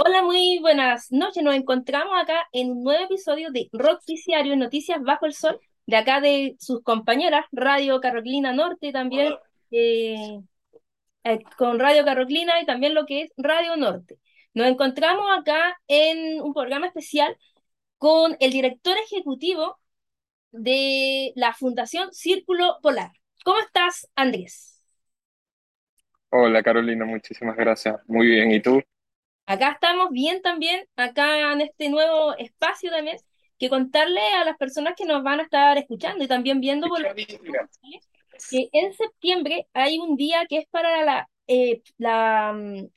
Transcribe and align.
Hola, 0.00 0.22
muy 0.22 0.60
buenas 0.60 1.10
noches. 1.10 1.42
Nos 1.42 1.56
encontramos 1.56 2.12
acá 2.22 2.46
en 2.52 2.70
un 2.70 2.84
nuevo 2.84 3.04
episodio 3.04 3.50
de 3.50 3.68
Rock 3.72 4.00
Noticiario 4.02 4.56
Noticias 4.56 5.02
Bajo 5.02 5.26
el 5.26 5.34
Sol, 5.34 5.58
de 5.86 5.96
acá 5.96 6.20
de 6.20 6.54
sus 6.60 6.82
compañeras, 6.84 7.46
Radio 7.50 8.00
Carolina 8.00 8.52
Norte 8.52 8.92
también, 8.92 9.34
eh, 9.72 10.38
eh, 11.24 11.38
con 11.56 11.80
Radio 11.80 12.04
Carolina 12.04 12.60
y 12.62 12.64
también 12.64 12.94
lo 12.94 13.06
que 13.06 13.22
es 13.22 13.32
Radio 13.36 13.76
Norte. 13.76 14.20
Nos 14.54 14.68
encontramos 14.68 15.26
acá 15.36 15.76
en 15.88 16.40
un 16.42 16.54
programa 16.54 16.86
especial 16.86 17.36
con 17.96 18.36
el 18.38 18.52
director 18.52 18.96
ejecutivo 18.98 19.80
de 20.52 21.32
la 21.34 21.54
Fundación 21.54 22.12
Círculo 22.12 22.78
Polar. 22.82 23.10
¿Cómo 23.44 23.58
estás, 23.58 24.08
Andrés? 24.14 24.80
Hola 26.30 26.62
Carolina, 26.62 27.04
muchísimas 27.04 27.56
gracias. 27.56 27.96
Muy 28.06 28.28
bien, 28.28 28.52
¿y 28.52 28.60
tú? 28.60 28.80
Acá 29.48 29.70
estamos 29.70 30.10
bien 30.10 30.42
también, 30.42 30.86
acá 30.94 31.52
en 31.54 31.62
este 31.62 31.88
nuevo 31.88 32.36
espacio 32.36 32.90
también, 32.90 33.16
que 33.58 33.70
contarle 33.70 34.20
a 34.20 34.44
las 34.44 34.58
personas 34.58 34.92
que 34.94 35.06
nos 35.06 35.22
van 35.22 35.40
a 35.40 35.44
estar 35.44 35.78
escuchando 35.78 36.22
y 36.22 36.28
también 36.28 36.60
viendo 36.60 36.86
por 36.86 37.00
los 37.00 37.14
que 38.50 38.68
en 38.72 38.92
septiembre 38.92 39.66
hay 39.72 39.98
un 40.00 40.16
día 40.16 40.44
que 40.46 40.58
es 40.58 40.66
para 40.68 41.02
la, 41.02 41.30
eh, 41.46 41.80
la, 41.96 42.52
mm, 42.52 42.88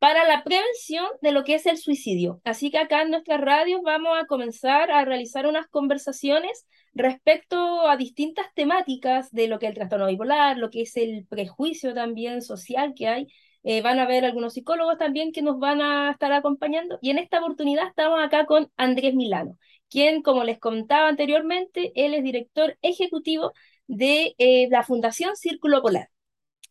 para 0.00 0.24
la 0.24 0.42
prevención 0.42 1.06
de 1.22 1.30
lo 1.30 1.44
que 1.44 1.54
es 1.54 1.66
el 1.66 1.78
suicidio. 1.78 2.40
Así 2.42 2.72
que 2.72 2.78
acá 2.78 3.02
en 3.02 3.10
nuestras 3.10 3.40
radios 3.40 3.80
vamos 3.84 4.18
a 4.20 4.26
comenzar 4.26 4.90
a 4.90 5.04
realizar 5.04 5.46
unas 5.46 5.68
conversaciones 5.68 6.66
respecto 6.92 7.88
a 7.88 7.96
distintas 7.96 8.52
temáticas 8.54 9.30
de 9.30 9.46
lo 9.46 9.60
que 9.60 9.66
es 9.66 9.70
el 9.70 9.76
trastorno 9.76 10.08
bipolar, 10.08 10.58
lo 10.58 10.70
que 10.70 10.82
es 10.82 10.96
el 10.96 11.24
prejuicio 11.28 11.94
también 11.94 12.42
social 12.42 12.94
que 12.96 13.06
hay 13.06 13.28
eh, 13.64 13.82
van 13.82 13.98
a 13.98 14.04
haber 14.04 14.24
algunos 14.24 14.54
psicólogos 14.54 14.98
también 14.98 15.32
que 15.32 15.42
nos 15.42 15.58
van 15.58 15.80
a 15.80 16.10
estar 16.10 16.32
acompañando. 16.32 16.98
Y 17.02 17.10
en 17.10 17.18
esta 17.18 17.38
oportunidad 17.40 17.88
estamos 17.88 18.22
acá 18.22 18.46
con 18.46 18.70
Andrés 18.76 19.14
Milano, 19.14 19.58
quien, 19.88 20.22
como 20.22 20.44
les 20.44 20.58
contaba 20.58 21.08
anteriormente, 21.08 21.92
él 21.96 22.14
es 22.14 22.22
director 22.22 22.76
ejecutivo 22.82 23.52
de 23.86 24.34
eh, 24.38 24.68
la 24.70 24.82
Fundación 24.82 25.34
Círculo 25.36 25.82
Polar. 25.82 26.10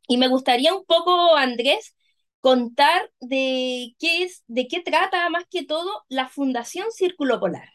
Y 0.08 0.18
me 0.18 0.28
gustaría 0.28 0.74
un 0.76 0.86
poco, 0.86 1.36
Andrés, 1.36 1.96
contar 2.42 3.10
de 3.22 3.96
qué 4.00 4.24
es, 4.24 4.44
de 4.48 4.68
qué 4.68 4.82
trata 4.82 5.30
más 5.30 5.46
que 5.50 5.66
todo 5.66 6.04
la 6.10 6.28
Fundación 6.28 6.92
Círculo 6.92 7.40
Polar. 7.40 7.70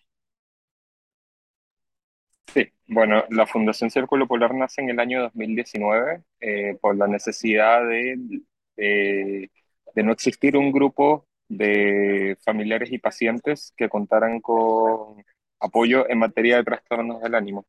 Sí, 2.55 2.67
bueno, 2.87 3.25
la 3.31 3.47
Fundación 3.47 3.91
Círculo 3.91 4.29
Polar 4.29 4.55
nace 4.55 4.81
en 4.81 4.91
el 4.91 5.01
año 5.01 5.23
2019 5.23 6.23
eh, 6.41 6.79
por 6.81 6.97
la 6.97 7.07
necesidad 7.07 7.87
de 7.87 8.17
de, 8.79 9.51
no 10.03 10.12
existir 10.12 10.57
un 10.57 10.71
grupo 10.73 11.27
de 11.48 12.37
familiares 12.45 12.93
y 12.93 12.98
pacientes 12.98 13.73
que 13.77 13.89
contaran 13.89 14.41
con 14.41 15.25
apoyo 15.61 16.09
en 16.09 16.19
materia 16.19 16.57
de 16.57 16.65
trastornos 16.65 17.20
del 17.20 17.35
ánimo. 17.35 17.67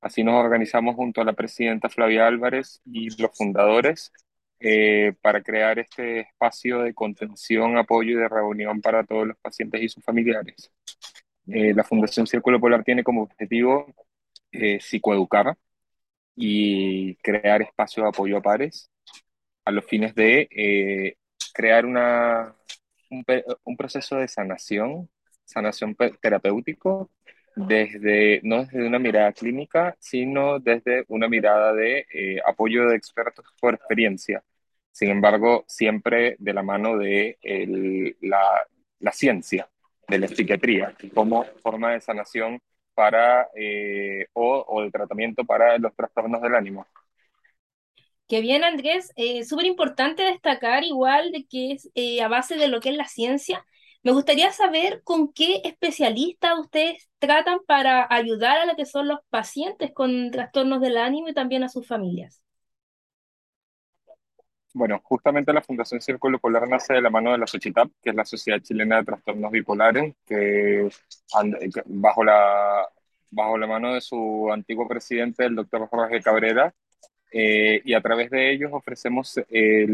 Así 0.00 0.24
nos 0.24 0.42
organizamos 0.42 0.96
junto 0.96 1.20
a 1.20 1.24
la 1.24 1.34
presidenta 1.34 1.90
Flavia 1.90 2.26
Álvarez 2.26 2.80
y 2.86 3.10
los 3.20 3.36
fundadores 3.36 4.12
eh, 4.60 5.14
para 5.20 5.42
crear 5.42 5.78
este 5.78 6.20
espacio 6.20 6.80
de 6.80 6.94
contención, 6.94 7.76
apoyo 7.76 8.12
y 8.12 8.20
de 8.22 8.28
reunión 8.28 8.80
para 8.80 9.04
todos 9.04 9.26
los 9.28 9.36
pacientes 9.38 9.82
y 9.82 9.88
sus 9.88 10.04
familiares. 10.04 10.72
Eh, 11.48 11.74
la 11.74 11.84
Fundación 11.84 12.26
Círculo 12.26 12.60
Polar 12.60 12.84
tiene 12.84 13.04
como 13.04 13.22
objetivo 13.22 13.86
eh, 14.52 14.80
psicoeducar 14.80 15.56
y 16.36 17.16
crear 17.16 17.62
espacio 17.62 18.02
de 18.04 18.08
apoyo 18.10 18.38
a 18.38 18.42
pares 18.42 18.90
a 19.70 19.72
los 19.72 19.84
fines 19.86 20.14
de 20.14 20.48
eh, 20.50 21.16
crear 21.54 21.86
una, 21.86 22.54
un, 23.08 23.76
proceso 23.76 24.16
de 24.16 24.26
sanación, 24.26 25.08
sanación 25.44 25.96
terapéutico, 26.20 27.10
desde, 27.54 28.40
no 28.42 28.64
desde 28.64 28.86
una 28.86 28.98
mirada 28.98 29.32
clínica, 29.32 29.96
sino 30.00 30.58
desde 30.58 31.04
una 31.08 31.28
mirada 31.28 31.72
de 31.72 32.06
eh, 32.12 32.40
apoyo 32.44 32.88
de 32.88 32.96
expertos 32.96 33.44
por 33.60 33.74
experiencia. 33.74 34.42
Sin 34.92 35.10
embargo, 35.10 35.64
siempre 35.68 36.36
de 36.38 36.52
la 36.52 36.62
mano 36.62 36.98
de 36.98 37.38
la, 38.20 38.66
la, 38.98 39.12
ciencia, 39.12 39.68
de 40.08 40.18
la 40.18 40.26
psiquiatría, 40.26 40.94
como 41.14 41.44
forma 41.62 41.92
de 41.92 42.00
sanación 42.00 42.60
para, 42.94 43.48
eh, 43.54 44.26
o, 44.32 44.64
o 44.66 44.82
de 44.82 44.90
tratamiento 44.90 45.44
para 45.44 45.78
los 45.78 45.94
trastornos 45.94 46.42
del 46.42 46.56
ánimo. 46.56 46.86
Que 48.30 48.40
bien, 48.40 48.62
Andrés, 48.62 49.12
eh, 49.16 49.44
súper 49.44 49.66
importante 49.66 50.22
destacar 50.22 50.84
igual 50.84 51.32
de 51.32 51.46
que 51.46 51.72
es 51.72 51.90
eh, 51.96 52.22
a 52.22 52.28
base 52.28 52.54
de 52.54 52.68
lo 52.68 52.78
que 52.78 52.90
es 52.90 52.96
la 52.96 53.08
ciencia. 53.08 53.66
Me 54.04 54.12
gustaría 54.12 54.52
saber 54.52 55.02
con 55.02 55.32
qué 55.32 55.62
especialistas 55.64 56.56
ustedes 56.60 57.10
tratan 57.18 57.58
para 57.66 58.06
ayudar 58.08 58.58
a 58.58 58.66
lo 58.66 58.76
que 58.76 58.86
son 58.86 59.08
los 59.08 59.18
pacientes 59.30 59.90
con 59.92 60.30
trastornos 60.30 60.80
del 60.80 60.96
ánimo 60.96 61.28
y 61.28 61.34
también 61.34 61.64
a 61.64 61.68
sus 61.68 61.88
familias. 61.88 62.40
Bueno, 64.74 65.00
justamente 65.02 65.52
la 65.52 65.62
Fundación 65.62 66.00
Círculo 66.00 66.38
Polar 66.38 66.68
nace 66.68 66.94
de 66.94 67.02
la 67.02 67.10
mano 67.10 67.32
de 67.32 67.38
la 67.38 67.48
SOCHITAP, 67.48 67.90
que 68.00 68.10
es 68.10 68.14
la 68.14 68.24
Sociedad 68.24 68.60
Chilena 68.60 68.98
de 68.98 69.06
Trastornos 69.06 69.50
Bipolares, 69.50 70.14
que 70.24 70.88
bajo 71.86 72.22
la, 72.22 72.88
bajo 73.32 73.58
la 73.58 73.66
mano 73.66 73.92
de 73.92 74.00
su 74.00 74.48
antiguo 74.52 74.86
presidente, 74.86 75.46
el 75.46 75.56
doctor 75.56 75.88
Jorge 75.88 76.20
Cabrera, 76.22 76.72
eh, 77.30 77.82
y 77.84 77.94
a 77.94 78.00
través 78.00 78.30
de 78.30 78.52
ellos 78.52 78.70
ofrecemos 78.72 79.38
eh, 79.48 79.86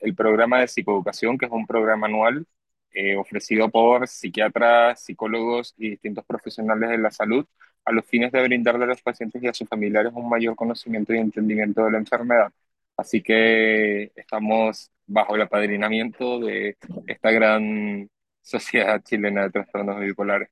el 0.00 0.14
programa 0.14 0.60
de 0.60 0.68
psicoeducación, 0.68 1.38
que 1.38 1.46
es 1.46 1.52
un 1.52 1.66
programa 1.66 2.06
anual 2.06 2.46
eh, 2.92 3.16
ofrecido 3.16 3.68
por 3.70 4.06
psiquiatras, 4.08 5.02
psicólogos 5.02 5.74
y 5.76 5.90
distintos 5.90 6.24
profesionales 6.24 6.90
de 6.90 6.98
la 6.98 7.10
salud 7.10 7.44
a 7.84 7.92
los 7.92 8.04
fines 8.06 8.32
de 8.32 8.42
brindarle 8.42 8.84
a 8.84 8.86
los 8.88 9.02
pacientes 9.02 9.42
y 9.42 9.48
a 9.48 9.54
sus 9.54 9.68
familiares 9.68 10.12
un 10.14 10.28
mayor 10.28 10.56
conocimiento 10.56 11.12
y 11.14 11.18
entendimiento 11.18 11.84
de 11.84 11.90
la 11.92 11.98
enfermedad. 11.98 12.52
Así 12.96 13.20
que 13.22 14.12
estamos 14.14 14.90
bajo 15.06 15.34
el 15.34 15.42
apadrinamiento 15.42 16.38
de 16.40 16.76
esta 17.06 17.30
gran 17.32 18.08
sociedad 18.42 19.02
chilena 19.02 19.44
de 19.44 19.50
trastornos 19.50 20.00
bipolares. 20.00 20.48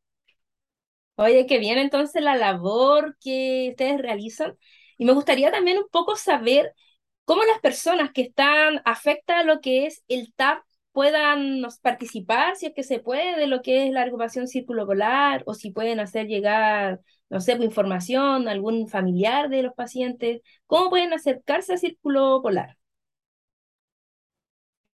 Oye, 1.16 1.46
qué 1.46 1.58
bien 1.58 1.78
entonces 1.78 2.22
la 2.22 2.36
labor 2.36 3.16
que 3.20 3.68
ustedes 3.70 4.00
realizan. 4.00 4.56
Y 5.02 5.04
me 5.04 5.14
gustaría 5.14 5.50
también 5.50 5.78
un 5.78 5.88
poco 5.90 6.14
saber 6.14 6.74
cómo 7.24 7.42
las 7.42 7.58
personas 7.58 8.12
que 8.12 8.22
están 8.22 8.80
afectadas 8.84 9.42
a 9.42 9.46
lo 9.46 9.60
que 9.60 9.86
es 9.86 10.04
el 10.06 10.32
TAP 10.32 10.62
puedan 10.92 11.60
participar, 11.82 12.54
si 12.54 12.66
es 12.66 12.72
que 12.72 12.84
se 12.84 13.00
puede, 13.00 13.36
de 13.36 13.48
lo 13.48 13.62
que 13.62 13.88
es 13.88 13.92
la 13.92 14.02
agrupación 14.02 14.46
Círculo 14.46 14.86
Polar, 14.86 15.42
o 15.46 15.54
si 15.54 15.72
pueden 15.72 15.98
hacer 15.98 16.28
llegar, 16.28 17.00
no 17.30 17.40
sé, 17.40 17.56
pues, 17.56 17.66
información 17.66 18.46
a 18.46 18.52
algún 18.52 18.86
familiar 18.88 19.48
de 19.48 19.64
los 19.64 19.74
pacientes. 19.74 20.40
¿Cómo 20.66 20.88
pueden 20.88 21.12
acercarse 21.12 21.74
a 21.74 21.78
Círculo 21.78 22.40
Polar? 22.40 22.76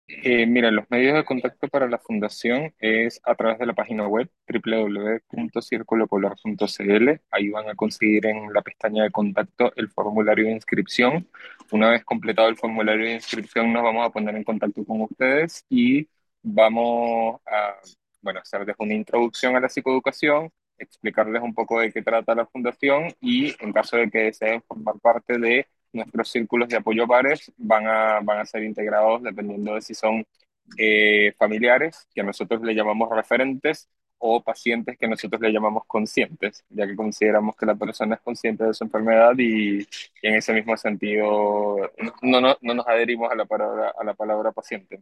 Eh, 0.09 0.47
mira, 0.47 0.71
los 0.71 0.89
medios 0.89 1.15
de 1.15 1.25
contacto 1.25 1.67
para 1.69 1.89
la 1.89 1.99
fundación 1.99 2.72
es 2.78 3.21
a 3.25 3.34
través 3.34 3.59
de 3.59 3.67
la 3.67 3.75
página 3.75 4.06
web 4.06 4.31
www.circulopolar.cl. 4.49 7.21
Ahí 7.31 7.49
van 7.50 7.69
a 7.69 7.75
conseguir 7.75 8.27
en 8.27 8.53
la 8.53 8.62
pestaña 8.62 9.03
de 9.03 9.11
contacto 9.11 9.72
el 9.75 9.89
formulario 9.89 10.47
de 10.47 10.53
inscripción. 10.53 11.28
Una 11.72 11.91
vez 11.91 12.05
completado 12.05 12.49
el 12.49 12.56
formulario 12.56 13.06
de 13.06 13.15
inscripción, 13.15 13.72
nos 13.72 13.83
vamos 13.83 14.06
a 14.06 14.11
poner 14.11 14.37
en 14.37 14.44
contacto 14.44 14.84
con 14.84 15.00
ustedes 15.03 15.65
y 15.69 16.09
vamos 16.43 17.41
a 17.47 17.75
bueno, 18.21 18.41
hacerles 18.41 18.77
una 18.78 18.94
introducción 18.94 19.56
a 19.56 19.61
la 19.61 19.69
psicoeducación, 19.69 20.50
explicarles 20.78 21.43
un 21.43 21.55
poco 21.55 21.81
de 21.81 21.93
qué 21.93 22.03
trata 22.03 22.34
la 22.34 22.47
fundación 22.47 23.09
y 23.21 23.55
en 23.62 23.73
caso 23.73 23.97
de 23.97 24.11
que 24.11 24.19
deseen 24.19 24.62
formar 24.62 24.99
parte 25.00 25.38
de 25.38 25.67
nuestros 25.96 26.30
círculos 26.30 26.68
de 26.68 26.76
apoyo 26.76 27.06
pares 27.06 27.52
van 27.56 27.86
a, 27.86 28.20
van 28.20 28.40
a 28.40 28.46
ser 28.46 28.62
integrados 28.64 29.22
dependiendo 29.22 29.74
de 29.74 29.82
si 29.82 29.94
son 29.94 30.24
eh, 30.78 31.32
familiares, 31.38 32.08
que 32.14 32.22
nosotros 32.22 32.62
le 32.62 32.75
llamamos 32.75 33.10
referentes, 33.10 33.88
o 34.19 34.43
pacientes 34.43 34.96
que 34.98 35.08
nosotros 35.08 35.40
le 35.40 35.52
llamamos 35.52 35.84
conscientes, 35.87 36.64
ya 36.70 36.87
que 36.87 36.96
consideramos 36.96 37.56
que 37.56 37.66
la 37.66 37.75
persona 37.75 38.14
es 38.16 38.20
consciente 38.22 38.64
de 38.64 38.75
su 38.75 38.84
enfermedad 38.84 39.34
y, 39.38 39.87
en 40.22 40.34
ese 40.34 40.52
mismo 40.52 40.76
sentido 40.76 41.90
no, 42.22 42.40
no, 42.40 42.56
no, 42.60 42.75
nos 42.75 42.87
adherimos 42.87 43.31
a 43.31 43.34
la 43.34 43.44
palabra, 43.44 43.92
a 43.99 44.04
la 44.04 44.14
palabra 44.14 44.52
paciente. 44.52 45.00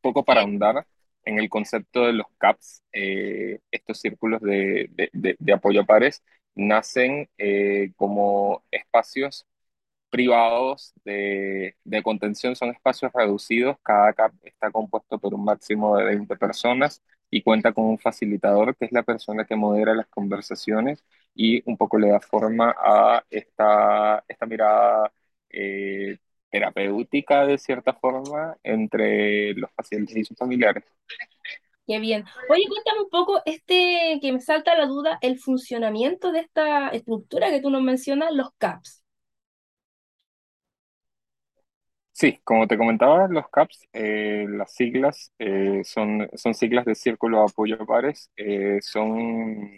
poco 0.00 0.24
para 0.24 0.42
ahondar 0.42 0.86
en 1.24 1.38
el 1.38 1.48
concepto 1.50 2.06
de 2.06 2.12
los 2.14 2.26
CAPS, 2.38 2.82
eh, 2.92 3.60
estos 3.70 4.00
círculos 4.00 4.40
de, 4.42 4.90
de, 5.12 5.52
apoyo 5.52 5.82
a 5.82 5.84
pares 5.84 6.22
nacen 6.54 7.28
eh, 7.38 7.92
como 7.96 8.62
espacios 8.70 9.46
privados 10.10 10.92
de, 11.04 11.76
de, 11.84 12.02
contención 12.02 12.56
son 12.56 12.70
espacios 12.70 13.12
reducidos. 13.12 13.76
Cada 13.82 14.12
CAP 14.12 14.32
está 14.44 14.70
compuesto 14.70 15.18
por 15.18 15.34
un 15.34 15.44
máximo 15.44 15.96
de 15.96 16.04
20 16.04 16.36
personas 16.36 17.02
y 17.30 17.42
cuenta 17.42 17.72
con 17.72 17.84
un 17.86 17.98
facilitador 17.98 18.76
que 18.76 18.86
es 18.86 18.92
la 18.92 19.02
persona 19.02 19.44
que 19.44 19.56
modera 19.56 19.94
las 19.94 20.06
conversaciones 20.08 21.04
y 21.34 21.62
un 21.68 21.76
poco 21.76 21.98
le 21.98 22.08
da 22.08 22.20
forma 22.20 22.74
a 22.78 23.24
esta, 23.30 24.24
esta 24.28 24.46
mirada 24.46 25.12
eh, 25.50 26.18
terapéutica 26.50 27.46
de 27.46 27.58
cierta 27.58 27.92
forma 27.92 28.56
entre 28.62 29.54
los 29.54 29.70
pacientes 29.72 30.16
y 30.16 30.24
sus 30.24 30.36
familiares. 30.36 30.84
Qué 31.86 32.00
bien. 32.00 32.24
Oye, 32.48 32.64
cuéntame 32.68 33.02
un 33.02 33.10
poco, 33.10 33.42
este 33.44 34.18
que 34.20 34.32
me 34.32 34.40
salta 34.40 34.76
la 34.76 34.86
duda, 34.86 35.18
el 35.20 35.38
funcionamiento 35.38 36.32
de 36.32 36.40
esta 36.40 36.88
estructura 36.88 37.50
que 37.50 37.60
tú 37.60 37.70
nos 37.70 37.82
mencionas, 37.82 38.32
los 38.32 38.50
CAPS. 38.58 39.05
Sí, 42.18 42.40
como 42.44 42.66
te 42.66 42.78
comentaba, 42.78 43.28
los 43.28 43.44
CAPS, 43.50 43.88
eh, 43.92 44.46
las 44.48 44.72
siglas 44.74 45.32
eh, 45.38 45.82
son, 45.84 46.26
son 46.34 46.54
siglas 46.54 46.86
de 46.86 46.94
Círculo 46.94 47.38
de 47.40 47.44
Apoyo 47.44 47.82
a 47.82 47.84
Pares, 47.86 48.30
eh, 48.38 48.78
son 48.80 49.70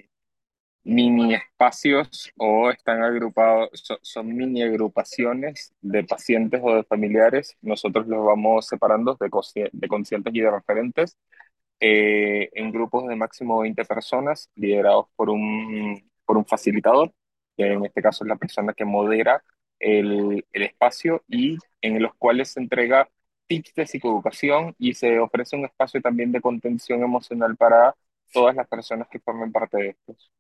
mini 0.85 1.35
espacios 1.35 2.33
o 2.39 2.71
están 2.71 3.03
agrupados, 3.03 3.71
so- 3.75 3.99
son, 4.03 4.35
mini 4.37 4.63
agrupaciones 4.63 5.75
de 5.83 6.05
pacientes 6.05 6.61
o 6.65 6.77
de 6.77 6.85
familiares. 6.85 7.57
Nosotros 7.63 8.07
los 8.09 8.25
vamos 8.25 8.67
separando 8.69 9.17
de, 9.21 9.71
de 9.73 9.89
conscientes 9.89 10.35
y 10.35 10.41
de 10.41 10.51
referentes 10.51 11.17
en 11.81 12.73
grupos 12.73 13.07
de 13.09 13.17
máximo 13.17 13.61
20 13.61 13.85
personas, 13.85 14.51
liderados 14.55 15.07
por 15.17 15.31
un, 15.31 16.11
por 16.25 16.37
un 16.39 16.47
facilitador, 16.47 17.13
que 17.57 17.73
en 17.73 17.85
este 17.87 18.03
caso 18.03 18.25
es 18.25 18.29
la 18.29 18.37
persona 18.37 18.73
que 18.75 18.85
modera 18.85 19.43
el, 19.79 20.45
el 20.53 20.63
espacio 20.63 21.23
y 21.29 21.57
en 21.81 22.03
los 22.03 22.15
cuales 22.15 22.51
se 22.51 22.61
entrega 22.61 23.09
tips 23.47 23.75
de 23.75 23.87
psicoeducación 23.87 24.75
y 24.79 24.95
se 24.95 25.19
ofrece 25.19 25.57
un 25.57 25.65
espacio 25.65 26.01
también 26.01 26.33
de 26.33 26.41
contención 26.41 27.03
emocional 27.03 27.57
para 27.57 27.95
todas 28.33 28.55
las 28.55 28.69
personas 28.69 29.09
que 29.09 29.21
formen 29.21 29.53
parte 29.53 29.77
de 29.79 29.89
estos. 29.91 30.31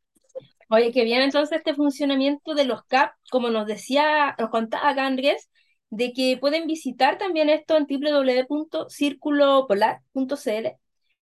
Oye, 0.70 0.92
qué 0.92 1.04
bien 1.04 1.22
entonces 1.22 1.56
este 1.58 1.74
funcionamiento 1.74 2.54
de 2.54 2.66
los 2.66 2.84
CAP, 2.84 3.12
como 3.30 3.48
nos 3.48 3.66
decía, 3.66 4.36
nos 4.38 4.50
contaba 4.50 4.90
acá 4.90 5.06
Andrés, 5.06 5.48
de 5.90 6.12
que 6.12 6.36
pueden 6.38 6.66
visitar 6.66 7.16
también 7.16 7.48
esto 7.48 7.78
en 7.78 7.86
www.circulopolar.cl 7.86 10.66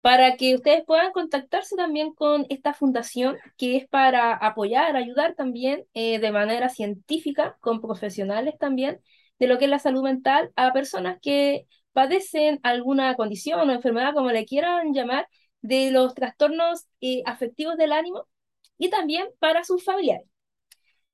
para 0.02 0.36
que 0.36 0.56
ustedes 0.56 0.84
puedan 0.86 1.12
contactarse 1.14 1.78
también 1.78 2.14
con 2.14 2.46
esta 2.50 2.74
fundación 2.74 3.38
que 3.58 3.78
es 3.78 3.88
para 3.88 4.34
apoyar, 4.34 4.98
ayudar 4.98 5.34
también 5.36 5.86
eh, 5.94 6.20
de 6.20 6.32
manera 6.32 6.68
científica, 6.70 7.56
con 7.62 7.80
profesionales 7.80 8.56
también, 8.60 9.00
de 9.44 9.50
lo 9.50 9.58
que 9.60 9.66
es 9.66 9.72
la 9.72 9.80
salud 9.80 10.04
mental 10.04 10.52
a 10.56 10.72
personas 10.74 11.20
que 11.22 11.68
padecen 11.92 12.60
alguna 12.64 13.16
condición 13.16 13.70
o 13.70 13.74
enfermedad, 13.74 14.14
como 14.14 14.32
le 14.32 14.46
quieran 14.46 14.94
llamar, 14.94 15.28
de 15.62 15.92
los 15.92 16.14
trastornos 16.14 16.88
eh, 17.02 17.24
afectivos 17.26 17.78
del 17.78 17.92
ánimo 17.92 18.28
y 18.78 18.90
también 18.90 19.28
para 19.40 19.64
sus 19.64 19.84
familiares. 19.84 20.28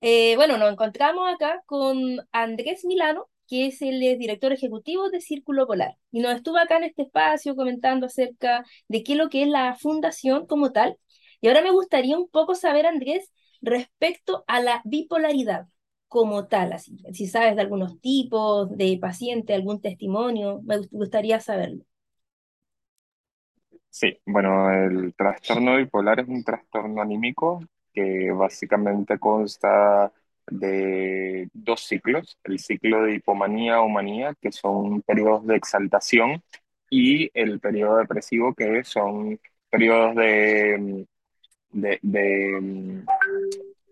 Eh, 0.02 0.36
bueno, 0.36 0.58
nos 0.58 0.72
encontramos 0.72 1.28
acá 1.34 1.62
con 1.66 2.20
Andrés 2.31 2.86
Milano, 2.86 3.30
que 3.48 3.68
es 3.68 3.81
el 3.81 4.00
director 4.20 4.54
ejecutivo 4.54 5.10
de 5.10 5.22
Círculo 5.22 5.66
Polar, 5.66 5.96
y 6.12 6.20
nos 6.20 6.36
estuvo 6.36 6.58
acá 6.58 6.78
en 6.78 6.84
este 6.86 7.04
espacio 7.04 7.56
comentando 7.56 8.06
acerca 8.06 8.64
de 8.88 9.04
qué 9.04 9.14
es 9.14 9.18
lo 9.18 9.30
que 9.30 9.44
es 9.44 9.50
la 9.50 9.75
fundación 9.75 10.46
como 10.46 10.72
tal. 10.72 10.98
Y 11.42 11.48
ahora 11.48 11.62
me 11.62 11.72
gustaría 11.72 12.18
un 12.18 12.30
poco 12.30 12.54
saber, 12.56 12.86
Andrés, 12.86 13.32
respecto 13.62 14.44
a 14.48 14.62
la 14.62 14.82
bipolaridad 14.86 15.68
como 16.10 16.48
tal, 16.48 16.74
así, 16.74 16.98
si 17.14 17.28
sabes 17.28 17.56
de 17.56 17.62
algunos 17.64 18.02
tipos 18.02 18.70
de 18.78 19.00
paciente, 19.02 19.56
algún 19.56 19.82
testimonio, 19.82 20.62
me 20.66 20.80
gustaría 20.92 21.40
saberlo. 21.42 21.86
Sí, 23.90 24.20
bueno, 24.26 24.72
el 24.72 25.14
trastorno 25.16 25.78
bipolar 25.78 26.20
es 26.20 26.28
un 26.28 26.44
trastorno 26.44 27.02
anímico 27.02 27.60
que 27.94 28.32
básicamente 28.32 29.20
consta 29.20 30.12
de 30.48 31.50
dos 31.54 31.82
ciclos, 31.82 32.38
el 32.44 32.60
ciclo 32.60 33.04
de 33.04 33.16
hipomanía 33.16 33.82
o 33.82 33.90
manía, 33.90 34.36
que 34.42 34.52
son 34.52 35.02
periodos 35.02 35.46
de 35.48 35.56
exaltación, 35.56 36.44
y 36.90 37.30
el 37.40 37.60
periodo 37.60 37.98
depresivo, 37.98 38.54
que 38.56 38.84
son 38.84 39.40
periodos 39.70 40.16
de, 40.16 41.08
de, 41.72 42.00
de 42.02 43.06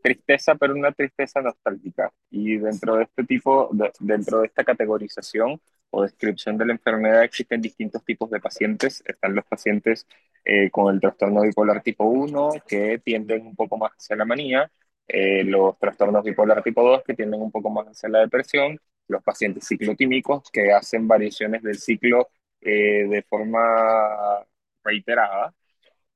tristeza, 0.07 0.55
pero 0.55 0.73
una 0.73 0.91
tristeza 0.91 1.41
nostálgica. 1.41 2.11
Y 2.29 2.57
dentro 2.57 2.95
de 2.95 3.03
este 3.03 3.23
tipo, 3.23 3.69
de, 3.73 3.91
dentro 3.99 4.39
de 4.41 4.47
esta 4.47 4.63
categorización 4.63 5.59
o 5.89 6.03
descripción 6.03 6.57
de 6.57 6.65
la 6.65 6.73
enfermedad 6.73 7.23
existen 7.23 7.61
distintos 7.61 8.03
tipos 8.05 8.29
de 8.29 8.39
pacientes. 8.39 9.03
Están 9.05 9.35
los 9.35 9.45
pacientes 9.45 10.07
eh, 10.45 10.69
con 10.71 10.93
el 10.93 11.01
trastorno 11.01 11.41
bipolar 11.41 11.81
tipo 11.81 12.05
1 12.05 12.51
que 12.67 12.99
tienden 12.99 13.47
un 13.47 13.55
poco 13.55 13.77
más 13.77 13.91
hacia 13.93 14.15
la 14.15 14.25
manía, 14.25 14.71
eh, 15.07 15.43
los 15.43 15.77
trastornos 15.79 16.23
bipolar 16.23 16.63
tipo 16.63 16.83
2 16.83 17.03
que 17.05 17.13
tienden 17.13 17.41
un 17.41 17.51
poco 17.51 17.69
más 17.69 17.87
hacia 17.87 18.09
la 18.09 18.19
depresión, 18.19 18.79
los 19.07 19.23
pacientes 19.23 19.67
ciclotímicos 19.67 20.49
que 20.51 20.71
hacen 20.71 21.07
variaciones 21.07 21.63
del 21.63 21.77
ciclo 21.77 22.29
eh, 22.61 23.07
de 23.07 23.21
forma 23.23 24.45
reiterada. 24.83 25.53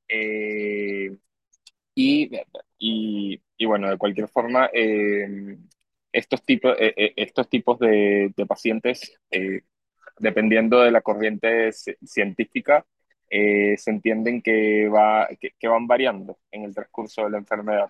Eh, 0.07 1.15
y, 1.95 2.31
y, 2.79 3.41
y 3.61 3.65
bueno, 3.65 3.89
de 3.89 3.97
cualquier 3.97 4.27
forma, 4.29 4.69
eh, 4.73 5.57
estos 6.11 6.43
tipos, 6.43 6.75
eh, 6.79 6.93
eh, 6.97 7.13
estos 7.17 7.49
tipos 7.49 7.79
de, 7.79 8.33
de 8.35 8.45
pacientes, 8.45 9.13
eh, 9.31 9.61
dependiendo 10.19 10.81
de 10.81 10.91
la 10.91 11.01
corriente 11.01 11.69
ci- 11.71 11.97
científica, 12.05 12.85
eh, 13.29 13.75
se 13.77 13.91
entienden 13.91 14.41
que, 14.41 14.89
va, 14.89 15.27
que, 15.39 15.51
que 15.59 15.67
van 15.67 15.87
variando 15.87 16.39
en 16.51 16.65
el 16.65 16.75
transcurso 16.75 17.23
de 17.25 17.31
la 17.31 17.37
enfermedad. 17.39 17.89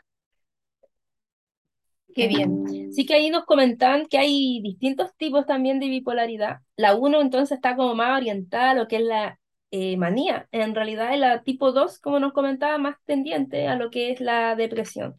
Qué 2.13 2.27
bien. 2.27 2.61
Sí 2.89 3.05
que 3.05 3.13
ahí 3.13 3.29
nos 3.29 3.45
comentaban 3.45 4.05
que 4.07 4.17
hay 4.17 4.61
distintos 4.61 5.15
tipos 5.17 5.45
también 5.45 5.79
de 5.79 5.87
bipolaridad. 5.87 6.59
La 6.75 6.95
uno 6.95 7.21
entonces 7.21 7.55
está 7.55 7.75
como 7.75 7.95
más 7.95 8.17
orientada 8.17 8.71
a 8.71 8.73
lo 8.75 8.87
que 8.87 8.97
es 8.97 9.03
la 9.03 9.39
eh, 9.71 9.95
manía. 9.97 10.47
En 10.51 10.75
realidad 10.75 11.15
la 11.17 11.43
tipo 11.43 11.71
2 11.71 11.99
como 11.99 12.19
nos 12.19 12.33
comentaba, 12.33 12.77
más 12.77 12.97
tendiente 13.05 13.67
a 13.67 13.75
lo 13.77 13.89
que 13.91 14.11
es 14.11 14.19
la 14.19 14.55
depresión. 14.57 15.15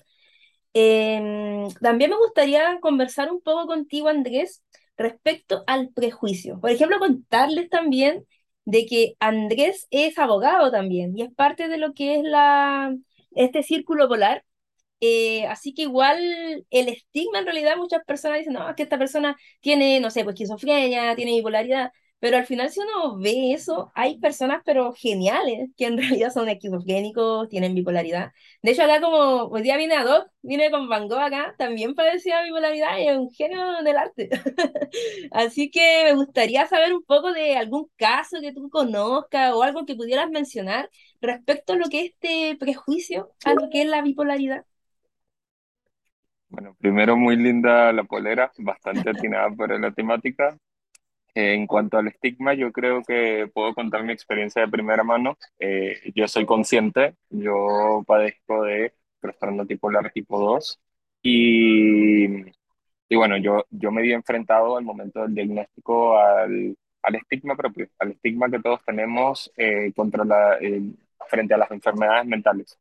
Em, 0.75 1.69
también 1.81 2.11
me 2.11 2.17
gustaría 2.17 2.79
conversar 2.81 3.31
un 3.31 3.41
poco 3.43 3.67
contigo, 3.67 4.09
Andrés, 4.09 4.63
respecto 4.97 5.65
al 5.67 5.91
prejuicio. 5.91 6.61
Por 6.61 6.71
ejemplo, 6.71 6.99
contarles 6.99 7.69
también 7.71 8.27
de 8.65 8.87
que 8.87 9.15
Andrés 9.21 9.87
es 9.91 10.19
abogado 10.19 10.71
también 10.71 11.17
y 11.19 11.23
es 11.23 11.35
parte 11.35 11.69
de 11.69 11.79
lo 11.79 11.93
que 11.95 12.17
es 12.17 12.23
la, 12.25 12.95
este 13.33 13.63
círculo 13.63 14.09
polar 14.09 14.45
eh, 15.01 15.47
así 15.47 15.75
que 15.75 15.83
igual 15.83 16.19
el 16.71 16.89
estigma 16.89 17.39
en 17.41 17.45
realidad 17.47 17.77
muchas 17.77 18.05
personas 18.05 18.39
dicen, 18.39 18.55
no, 18.55 18.69
es 18.69 18.77
que 18.77 18.85
esta 18.85 18.99
persona 18.99 19.37
tiene, 19.61 20.01
no 20.01 20.11
sé, 20.11 20.23
pues 20.25 20.35
esquizofrenia, 20.35 21.17
tiene 21.17 21.33
bipolaridad, 21.37 21.93
pero 22.23 22.37
al 22.37 22.47
final 22.47 22.71
si 22.71 22.79
uno 22.79 23.19
ve 23.19 23.53
eso, 23.53 23.91
hay 23.97 24.21
personas 24.21 24.63
pero 24.65 24.93
geniales 24.93 25.71
que 25.77 25.87
en 25.87 25.99
realidad 25.99 26.31
son 26.33 26.49
esquizofrénicos, 26.49 27.49
tienen 27.49 27.75
bipolaridad. 27.75 28.31
De 28.63 28.71
hecho 28.71 28.85
acá 28.85 29.01
como 29.01 29.47
hoy 29.47 29.63
día 29.63 29.77
viene 29.77 29.97
Doc, 30.05 30.29
viene 30.41 30.71
con 30.71 30.89
Van 30.89 31.09
Gogh 31.09 31.19
acá, 31.19 31.57
también 31.59 31.97
padecía 31.97 32.45
bipolaridad 32.45 32.97
y 32.99 33.09
es 33.09 33.19
un 33.19 33.29
genio 33.33 33.83
del 33.83 33.97
arte. 33.97 34.31
Así 35.33 35.69
que 35.73 36.05
me 36.05 36.15
gustaría 36.15 36.65
saber 36.69 36.95
un 36.95 37.03
poco 37.03 37.33
de 37.33 37.57
algún 37.57 37.91
caso 37.97 38.41
que 38.41 38.53
tú 38.53 38.71
conozcas 38.71 39.53
o 39.53 39.65
algo 39.65 39.85
que 39.85 39.97
pudieras 39.97 40.31
mencionar 40.31 40.91
respecto 41.21 41.73
a 41.73 41.77
lo 41.77 41.87
que 41.89 42.05
es 42.05 42.13
este 42.13 42.57
prejuicio 42.57 43.33
a 43.45 43.55
lo 43.55 43.69
que 43.69 43.83
es 43.83 43.89
la 43.89 44.01
bipolaridad. 44.01 44.65
Bueno, 46.51 46.77
primero 46.79 47.17
muy 47.17 47.35
linda 47.35 47.93
la 47.93 48.05
polera, 48.05 48.53
bastante 48.59 49.11
atinada 49.11 49.51
para 49.57 49.77
la 49.77 49.91
temática. 49.91 50.57
En 51.35 51.67
cuanto 51.67 51.97
al 51.99 52.09
estigma, 52.09 52.53
yo 52.55 52.73
creo 52.73 53.03
que 53.03 53.51
puedo 53.55 53.75
contar 53.75 54.05
mi 54.05 54.13
experiencia 54.13 54.63
de 54.63 54.69
primera 54.69 55.03
mano. 55.03 55.39
Eh, 55.59 56.13
yo 56.15 56.29
soy 56.29 56.45
consciente, 56.45 57.17
yo 57.31 58.05
padezco 58.07 58.65
de 58.65 58.93
trastorno 59.21 59.67
tipo 59.67 59.91
2 59.91 60.81
y 61.23 62.27
Y 63.09 63.17
bueno, 63.17 63.37
yo, 63.39 63.67
yo 63.71 63.93
me 63.93 64.03
vi 64.03 64.13
enfrentado 64.13 64.77
al 64.79 64.85
momento 64.85 65.23
del 65.23 65.35
diagnóstico 65.35 66.19
al, 66.19 66.77
al 67.03 67.15
estigma 67.17 67.57
propio, 67.57 67.89
al 67.99 68.13
estigma 68.13 68.51
que 68.51 68.61
todos 68.61 68.81
tenemos 68.87 69.53
eh, 69.57 69.93
contra 69.95 70.25
eh, 70.61 70.83
frente 71.29 71.55
a 71.55 71.59
las 71.59 71.71
enfermedades 71.71 72.27
mentales. 72.27 72.79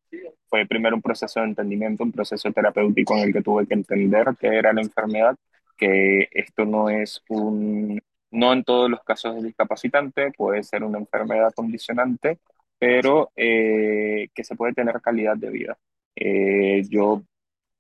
Fue 0.50 0.66
primero 0.66 0.96
un 0.96 1.02
proceso 1.02 1.42
de 1.42 1.48
entendimiento, 1.48 2.04
un 2.04 2.12
proceso 2.12 2.52
terapéutico 2.52 3.16
en 3.18 3.24
el 3.26 3.34
que 3.34 3.42
tuve 3.42 3.68
que 3.68 3.74
entender 3.76 4.28
qué 4.40 4.48
era 4.48 4.74
la 4.74 4.82
enfermedad, 4.82 5.36
que 5.78 6.30
esto 6.32 6.66
no 6.66 6.90
es 6.90 7.24
un, 7.30 8.02
no 8.32 8.54
en 8.54 8.64
todos 8.64 8.90
los 8.90 9.04
casos 9.04 9.38
es 9.38 9.44
discapacitante, 9.44 10.32
puede 10.32 10.64
ser 10.64 10.84
una 10.84 11.00
enfermedad 11.00 11.54
condicionante, 11.54 12.40
pero 12.80 13.32
eh, 13.36 14.30
que 14.34 14.44
se 14.44 14.56
puede 14.56 14.74
tener 14.74 15.02
calidad 15.02 15.38
de 15.38 15.50
vida. 15.52 15.78
Eh, 16.16 16.84
yo 16.90 17.24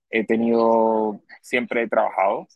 he 0.10 0.25
tenido, 0.25 1.22
siempre 1.41 1.84
he 1.84 1.88
trabajado, 1.89 2.48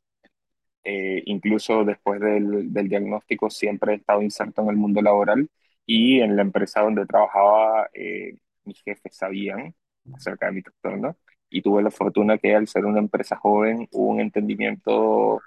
eh, 0.83 1.23
incluso 1.25 1.83
después 1.85 2.19
del, 2.21 2.71
del 2.73 2.89
diagnóstico 2.89 3.49
siempre 3.49 3.93
he 3.93 3.95
estado 3.97 4.21
inserto 4.21 4.61
en 4.61 4.69
el 4.69 4.75
mundo 4.77 5.01
laboral 5.01 5.49
y 5.85 6.19
en 6.21 6.35
la 6.35 6.43
empresa 6.43 6.81
donde 6.81 7.05
trabajaba 7.05 7.89
eh, 7.93 8.37
mis 8.65 8.81
jefes 8.83 9.15
sabían 9.17 9.73
acerca 10.13 10.47
de 10.47 10.51
mi 10.53 10.61
trastorno 10.61 11.17
y 11.49 11.61
tuve 11.61 11.81
la 11.83 11.91
fortuna 11.91 12.37
que 12.37 12.55
al 12.55 12.67
ser 12.67 12.85
una 12.85 12.99
empresa 12.99 13.35
joven 13.35 13.87
hubo 13.91 14.11
un 14.11 14.19
entendimiento 14.21 15.41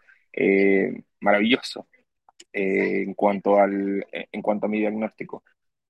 maravilloso 1.20 1.86
eh, 2.52 3.02
en 3.02 3.14
cuanto 3.14 3.58
al, 3.58 4.06
en 4.12 4.42
cuanto 4.42 4.66
a 4.66 4.68
mi 4.68 4.78
diagnóstico. 4.80 5.42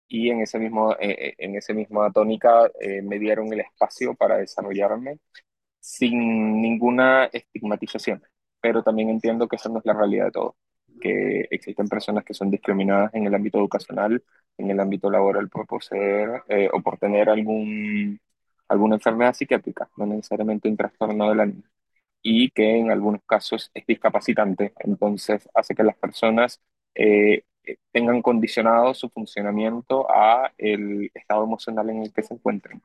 y 0.09 0.31
en 0.31 0.43
ese 0.43 0.59
mismo, 0.59 0.95
eh, 1.01 1.35
en 1.39 1.57
ese 1.57 1.75
misma 1.75 2.13
tónica 2.13 2.71
me 3.05 3.19
dieron 3.19 3.53
el 3.53 3.61
espacio 3.61 4.15
para 4.15 4.39
desarrollarme 4.39 5.19
sin 5.81 6.61
ninguna 6.63 7.27
estigmatización, 7.27 8.23
pero 8.61 8.83
también 8.83 9.11
entiendo 9.11 9.49
que 9.49 9.57
esa 9.57 9.69
no 9.69 9.79
es 9.79 9.87
la 9.87 9.95
realidad 9.95 10.27
de 10.27 10.31
todo, 10.33 10.57
que 11.01 11.47
existen 11.51 11.89
personas 11.89 12.25
que 12.25 12.35
son 12.35 12.51
discriminadas 12.51 13.15
en 13.15 13.27
el 13.27 13.35
ámbito 13.35 13.59
educacional, 13.59 14.23
en 14.59 14.71
el 14.71 14.81
ámbito 14.81 15.11
laboral 15.11 15.49
por 15.49 15.67
poseer 15.67 16.43
eh, 16.49 16.69
o 16.73 16.83
por 16.83 16.99
tener 16.99 17.29
algún, 17.31 18.21
alguna 18.69 18.97
enfermedad 18.97 19.35
psiquiátrica, 19.35 19.89
no 19.97 20.07
necesariamente 20.07 20.69
un 20.69 20.77
trastorno 20.77 21.29
de 21.31 21.35
la 21.37 21.47
niña, 21.47 21.71
y 22.23 22.51
que 22.51 22.79
en 22.79 22.91
algunos 22.91 23.23
casos 23.27 23.71
es 23.75 23.87
discapacitante, 23.87 24.73
entonces 24.81 25.49
hace 25.55 25.75
que 25.75 25.85
las 25.85 25.97
personas 25.97 26.61
eh, 26.95 27.45
tengan 27.93 28.23
condicionado 28.23 28.95
su 28.95 29.09
funcionamiento 29.11 30.11
a 30.11 30.53
el 30.59 31.11
estado 31.15 31.45
emocional 31.45 31.91
en 31.91 32.03
el 32.05 32.13
que 32.13 32.23
se 32.23 32.35
encuentren. 32.35 32.83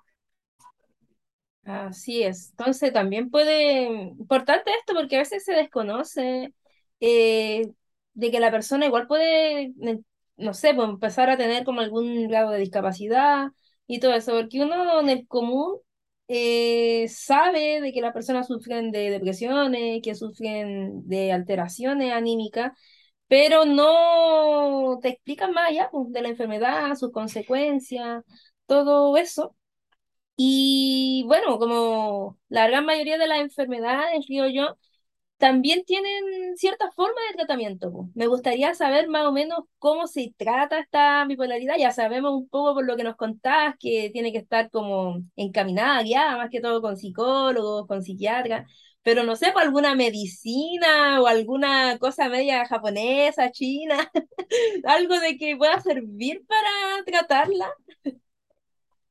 Así 1.65 2.23
es. 2.23 2.49
Entonces 2.51 2.91
también 2.91 3.29
puede, 3.29 3.83
importante 3.85 4.71
esto 4.79 4.93
porque 4.93 5.15
a 5.15 5.19
veces 5.19 5.45
se 5.45 5.53
desconoce 5.53 6.53
eh, 6.99 7.71
de 8.13 8.31
que 8.31 8.39
la 8.41 8.51
persona 8.51 8.85
igual 8.85 9.07
puede, 9.07 9.71
no 10.37 10.53
sé, 10.53 10.73
pues 10.73 10.89
empezar 10.89 11.29
a 11.29 11.37
tener 11.37 11.63
como 11.63 11.79
algún 11.81 12.27
grado 12.27 12.51
de 12.51 12.59
discapacidad 12.59 13.47
y 13.87 13.99
todo 13.99 14.13
eso, 14.13 14.33
porque 14.33 14.61
uno 14.61 14.99
en 14.99 15.09
el 15.09 15.27
común 15.27 15.77
eh, 16.35 17.07
sabe 17.09 17.79
de 17.81 17.93
que 17.93 18.01
las 18.01 18.13
personas 18.13 18.47
sufren 18.47 18.91
de 18.91 19.11
depresiones, 19.11 20.01
que 20.03 20.15
sufren 20.15 21.07
de 21.07 21.31
alteraciones 21.31 22.11
anímicas, 22.11 22.71
pero 23.27 23.65
no 23.65 24.99
te 25.01 25.09
explican 25.09 25.53
más 25.53 25.69
allá 25.69 25.89
pues, 25.91 26.11
de 26.11 26.21
la 26.23 26.29
enfermedad, 26.29 26.95
sus 26.95 27.11
consecuencias, 27.11 28.23
todo 28.65 29.15
eso. 29.17 29.55
Y 30.35 31.23
bueno, 31.27 31.59
como 31.59 32.39
la 32.49 32.67
gran 32.67 32.85
mayoría 32.85 33.17
de 33.17 33.27
las 33.27 33.39
enfermedades, 33.41 34.25
digo 34.27 34.47
yo, 34.47 34.77
también 35.43 35.83
tienen 35.83 36.55
cierta 36.55 36.89
forma 36.91 37.19
de 37.29 37.35
tratamiento. 37.35 38.09
Me 38.15 38.27
gustaría 38.27 38.73
saber 38.75 39.09
más 39.09 39.25
o 39.25 39.33
menos 39.33 39.65
cómo 39.77 40.07
se 40.07 40.33
trata 40.37 40.79
esta 40.79 41.25
bipolaridad. 41.25 41.75
Ya 41.77 41.91
sabemos 41.91 42.31
un 42.33 42.47
poco 42.47 42.75
por 42.75 42.85
lo 42.85 42.95
que 42.95 43.03
nos 43.03 43.17
contás 43.17 43.75
que 43.77 44.09
tiene 44.13 44.31
que 44.31 44.37
estar 44.37 44.69
como 44.71 45.21
encaminada, 45.35 46.01
guiada, 46.01 46.37
más 46.37 46.49
que 46.49 46.61
todo 46.61 46.81
con 46.81 46.95
psicólogos, 46.95 47.87
con 47.87 48.01
psiquiatras. 48.03 48.71
Pero 49.01 49.25
no 49.25 49.35
sé, 49.35 49.47
alguna 49.53 49.95
medicina 49.95 51.21
o 51.21 51.27
alguna 51.27 51.97
cosa 51.99 52.29
media 52.29 52.65
japonesa, 52.65 53.51
china, 53.51 53.97
algo 54.85 55.19
de 55.19 55.37
que 55.37 55.57
pueda 55.57 55.81
servir 55.81 56.45
para 56.47 57.03
tratarla. 57.05 57.69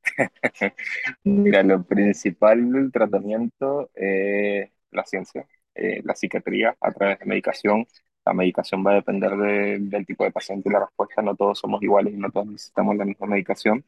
Mira, 1.23 1.61
lo 1.61 1.83
principal 1.83 2.71
del 2.71 2.91
tratamiento 2.91 3.91
es 3.93 4.71
la 4.89 5.05
ciencia, 5.05 5.47
eh, 5.75 6.01
la 6.03 6.15
psiquiatría 6.15 6.75
a 6.79 6.91
través 6.91 7.19
de 7.19 7.25
medicación. 7.25 7.87
La 8.25 8.33
medicación 8.33 8.85
va 8.85 8.91
a 8.91 8.95
depender 8.95 9.31
del 9.35 10.05
tipo 10.05 10.23
de 10.23 10.31
paciente 10.31 10.69
y 10.69 10.71
la 10.71 10.79
respuesta. 10.81 11.21
No 11.21 11.35
todos 11.35 11.59
somos 11.59 11.81
iguales 11.83 12.13
y 12.13 12.17
no 12.17 12.29
todos 12.31 12.47
necesitamos 12.47 12.95
la 12.95 13.05
misma 13.05 13.27
medicación. 13.27 13.83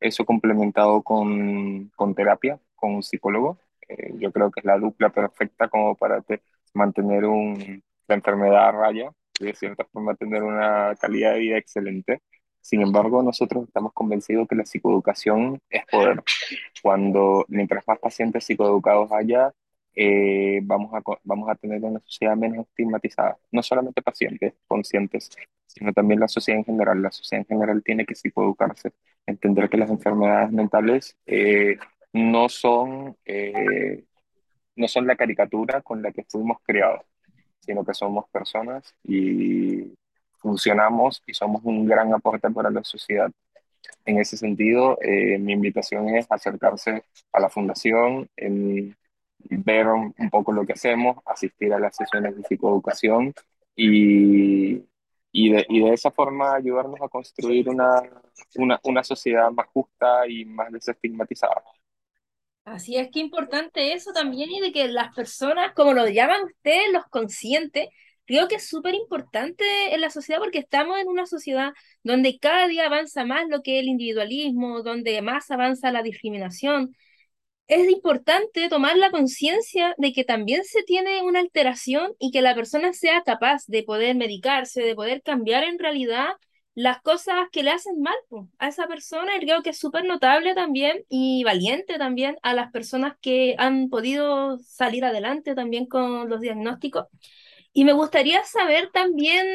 Eso 0.00 0.24
complementado 0.24 1.02
con, 1.02 1.90
con 1.96 2.14
terapia, 2.14 2.58
con 2.74 2.94
un 2.96 3.02
psicólogo. 3.02 3.58
Eh, 3.88 4.14
yo 4.18 4.30
creo 4.32 4.50
que 4.50 4.60
es 4.60 4.66
la 4.66 4.78
dupla 4.78 5.10
perfecta 5.10 5.68
como 5.68 5.94
para 5.94 6.22
mantener 6.74 7.24
un, 7.24 7.82
la 8.06 8.14
enfermedad 8.14 8.68
a 8.68 8.72
raya 8.72 9.10
y 9.40 9.46
de 9.46 9.54
cierta 9.54 9.84
forma 9.84 10.14
tener 10.14 10.42
una 10.42 10.94
calidad 11.00 11.32
de 11.34 11.38
vida 11.38 11.58
excelente. 11.58 12.20
Sin 12.60 12.82
embargo, 12.82 13.22
nosotros 13.22 13.64
estamos 13.66 13.92
convencidos 13.92 14.46
que 14.48 14.56
la 14.56 14.66
psicoeducación 14.66 15.60
es 15.70 15.86
poder. 15.86 16.22
Cuando, 16.82 17.44
mientras 17.48 17.86
más 17.86 17.98
pacientes 17.98 18.44
psicoeducados 18.44 19.10
haya, 19.12 19.52
eh, 20.00 20.60
vamos, 20.62 20.94
a, 20.94 21.02
vamos 21.24 21.48
a 21.50 21.56
tener 21.56 21.82
una 21.82 21.98
sociedad 21.98 22.36
menos 22.36 22.68
estigmatizada. 22.68 23.36
No 23.50 23.64
solamente 23.64 24.00
pacientes 24.00 24.54
conscientes, 24.68 25.28
sino 25.66 25.92
también 25.92 26.20
la 26.20 26.28
sociedad 26.28 26.60
en 26.60 26.64
general. 26.64 27.02
La 27.02 27.10
sociedad 27.10 27.40
en 27.40 27.48
general 27.48 27.82
tiene 27.82 28.06
que 28.06 28.14
psicoeducarse, 28.14 28.92
entender 29.26 29.68
que 29.68 29.76
las 29.76 29.90
enfermedades 29.90 30.52
mentales 30.52 31.16
eh, 31.26 31.78
no, 32.12 32.48
son, 32.48 33.16
eh, 33.24 34.04
no 34.76 34.86
son 34.86 35.08
la 35.08 35.16
caricatura 35.16 35.82
con 35.82 36.00
la 36.00 36.12
que 36.12 36.24
fuimos 36.28 36.58
creados, 36.62 37.02
sino 37.58 37.84
que 37.84 37.92
somos 37.92 38.28
personas 38.30 38.94
y 39.02 39.94
funcionamos 40.38 41.24
y 41.26 41.34
somos 41.34 41.62
un 41.64 41.86
gran 41.86 42.14
aporte 42.14 42.48
para 42.50 42.70
la 42.70 42.84
sociedad. 42.84 43.32
En 44.04 44.18
ese 44.18 44.36
sentido, 44.36 44.96
eh, 45.02 45.38
mi 45.38 45.54
invitación 45.54 46.08
es 46.10 46.26
acercarse 46.30 47.02
a 47.32 47.40
la 47.40 47.48
fundación, 47.48 48.28
en 48.36 48.96
ver 49.38 49.86
un, 49.88 50.14
poco 50.30 50.52
lo 50.52 50.66
que 50.66 50.72
hacemos, 50.74 51.18
asistir 51.26 51.72
a 51.72 51.78
las 51.78 51.96
sesiones 51.96 52.36
de 52.36 52.42
psicoeducación 52.42 53.34
y, 53.76 54.82
y, 55.32 55.50
de, 55.52 55.66
y 55.68 55.80
de 55.80 55.94
esa 55.94 56.10
forma 56.10 56.54
ayudarnos 56.54 57.00
a 57.00 57.08
construir 57.08 57.68
una, 57.68 58.02
una, 58.56 58.80
una 58.84 59.04
sociedad 59.04 59.50
más 59.50 59.66
justa 59.68 60.26
y 60.28 60.44
más 60.44 60.72
desestigmatizada. 60.72 61.62
Así 62.64 62.96
es 62.96 63.10
que 63.10 63.20
importante 63.20 63.94
eso 63.94 64.12
también 64.12 64.50
y 64.50 64.60
de 64.60 64.72
que 64.72 64.88
las 64.88 65.14
personas, 65.14 65.72
como 65.74 65.94
lo 65.94 66.06
llaman 66.06 66.44
ustedes, 66.44 66.92
los 66.92 67.04
conscientes, 67.06 67.88
creo 68.26 68.46
que 68.46 68.56
es 68.56 68.68
súper 68.68 68.94
importante 68.94 69.64
en 69.94 70.02
la 70.02 70.10
sociedad 70.10 70.38
porque 70.38 70.58
estamos 70.58 70.98
en 70.98 71.08
una 71.08 71.26
sociedad 71.26 71.72
donde 72.02 72.38
cada 72.38 72.68
día 72.68 72.86
avanza 72.86 73.24
más 73.24 73.48
lo 73.48 73.62
que 73.62 73.78
es 73.78 73.82
el 73.82 73.88
individualismo, 73.88 74.82
donde 74.82 75.22
más 75.22 75.50
avanza 75.50 75.90
la 75.92 76.02
discriminación. 76.02 76.94
Es 77.68 77.88
importante 77.90 78.68
tomar 78.68 78.96
la 78.96 79.10
conciencia 79.10 79.94
de 79.98 80.12
que 80.12 80.24
también 80.24 80.64
se 80.64 80.82
tiene 80.82 81.22
una 81.22 81.40
alteración 81.40 82.14
y 82.18 82.30
que 82.30 82.42
la 82.42 82.54
persona 82.54 82.92
sea 82.94 83.22
capaz 83.22 83.64
de 83.66 83.82
poder 83.82 84.16
medicarse, 84.16 84.82
de 84.82 84.94
poder 84.94 85.22
cambiar 85.22 85.64
en 85.64 85.78
realidad 85.78 86.28
las 86.74 87.02
cosas 87.02 87.48
que 87.52 87.62
le 87.62 87.70
hacen 87.72 88.00
mal 88.00 88.16
a 88.58 88.68
esa 88.68 88.86
persona. 88.86 89.36
Y 89.36 89.40
creo 89.40 89.62
que 89.62 89.70
es 89.70 89.78
súper 89.78 90.04
notable 90.04 90.54
también 90.54 91.04
y 91.10 91.44
valiente 91.44 91.98
también 91.98 92.38
a 92.42 92.54
las 92.54 92.70
personas 92.72 93.16
que 93.20 93.54
han 93.58 93.90
podido 93.90 94.58
salir 94.60 95.04
adelante 95.04 95.54
también 95.54 95.86
con 95.86 96.28
los 96.30 96.40
diagnósticos 96.40 97.06
y 97.72 97.84
me 97.84 97.92
gustaría 97.92 98.42
saber 98.44 98.90
también, 98.92 99.46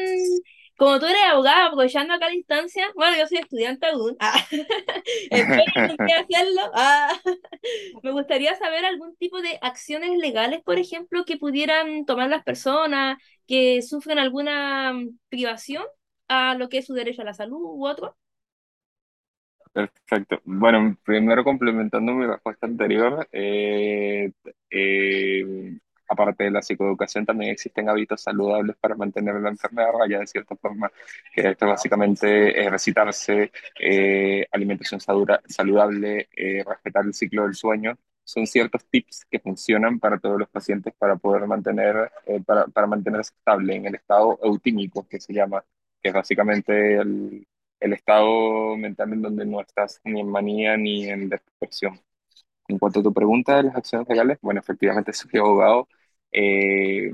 como 0.76 0.98
tú 0.98 1.06
eres 1.06 1.22
abogada, 1.30 1.66
aprovechando 1.66 2.14
acá 2.14 2.28
la 2.28 2.34
instancia, 2.34 2.86
bueno, 2.96 3.16
yo 3.16 3.26
soy 3.26 3.38
estudiante 3.38 3.86
aún, 3.86 4.16
ah, 4.20 4.34
espero 5.30 5.96
que 6.06 6.12
hacerlo, 6.14 6.62
ah, 6.74 7.12
me 8.02 8.12
gustaría 8.12 8.54
saber 8.56 8.84
algún 8.84 9.16
tipo 9.16 9.40
de 9.40 9.58
acciones 9.62 10.18
legales, 10.18 10.62
por 10.62 10.78
ejemplo, 10.78 11.24
que 11.24 11.36
pudieran 11.36 12.04
tomar 12.06 12.28
las 12.28 12.44
personas 12.44 13.18
que 13.46 13.82
sufren 13.82 14.18
alguna 14.18 14.94
privación 15.28 15.84
a 16.28 16.54
lo 16.54 16.68
que 16.68 16.78
es 16.78 16.86
su 16.86 16.94
derecho 16.94 17.22
a 17.22 17.26
la 17.26 17.34
salud 17.34 17.60
u 17.60 17.86
otro. 17.86 18.16
Perfecto. 19.72 20.40
Bueno, 20.44 20.96
primero 21.04 21.42
complementando 21.42 22.12
mi 22.14 22.26
respuesta 22.26 22.66
anterior, 22.66 23.28
eh, 23.32 24.30
eh, 24.70 25.78
aparte 26.08 26.44
de 26.44 26.50
la 26.50 26.62
psicoeducación, 26.62 27.26
también 27.26 27.52
existen 27.52 27.88
hábitos 27.88 28.22
saludables 28.22 28.76
para 28.76 28.94
mantener 28.94 29.36
la 29.36 29.50
enfermedad 29.50 29.92
raya 29.98 30.20
de 30.20 30.26
cierta 30.26 30.56
forma, 30.56 30.90
que 31.34 31.48
esto 31.50 31.66
básicamente 31.66 32.60
es 32.62 32.70
recitarse, 32.70 33.50
eh, 33.78 34.46
alimentación 34.52 35.00
saludable, 35.00 36.28
eh, 36.36 36.62
respetar 36.66 37.04
el 37.04 37.14
ciclo 37.14 37.44
del 37.44 37.54
sueño. 37.54 37.96
Son 38.24 38.46
ciertos 38.46 38.84
tips 38.86 39.26
que 39.30 39.38
funcionan 39.38 39.98
para 39.98 40.18
todos 40.18 40.38
los 40.38 40.48
pacientes 40.48 40.94
para 40.98 41.16
poder 41.16 41.46
mantener, 41.46 42.10
eh, 42.26 42.40
para, 42.44 42.66
para 42.66 42.86
mantenerse 42.86 43.32
estable 43.36 43.74
en 43.76 43.86
el 43.86 43.94
estado 43.96 44.38
eutímico, 44.42 45.06
que 45.08 45.20
se 45.20 45.32
llama, 45.34 45.64
que 46.02 46.08
es 46.08 46.14
básicamente 46.14 46.96
el, 46.96 47.46
el 47.80 47.92
estado 47.92 48.76
mental 48.76 49.12
en 49.12 49.22
donde 49.22 49.44
no 49.44 49.60
estás 49.60 50.00
ni 50.04 50.20
en 50.20 50.28
manía 50.30 50.76
ni 50.76 51.08
en 51.08 51.28
depresión. 51.28 52.00
En 52.68 52.78
cuanto 52.78 53.00
a 53.00 53.02
tu 53.02 53.12
pregunta 53.12 53.56
de 53.56 53.64
las 53.64 53.76
acciones 53.76 54.08
legales, 54.08 54.38
bueno, 54.40 54.60
efectivamente 54.60 55.12
soy 55.12 55.38
abogado. 55.38 55.88
Eh, 56.34 57.12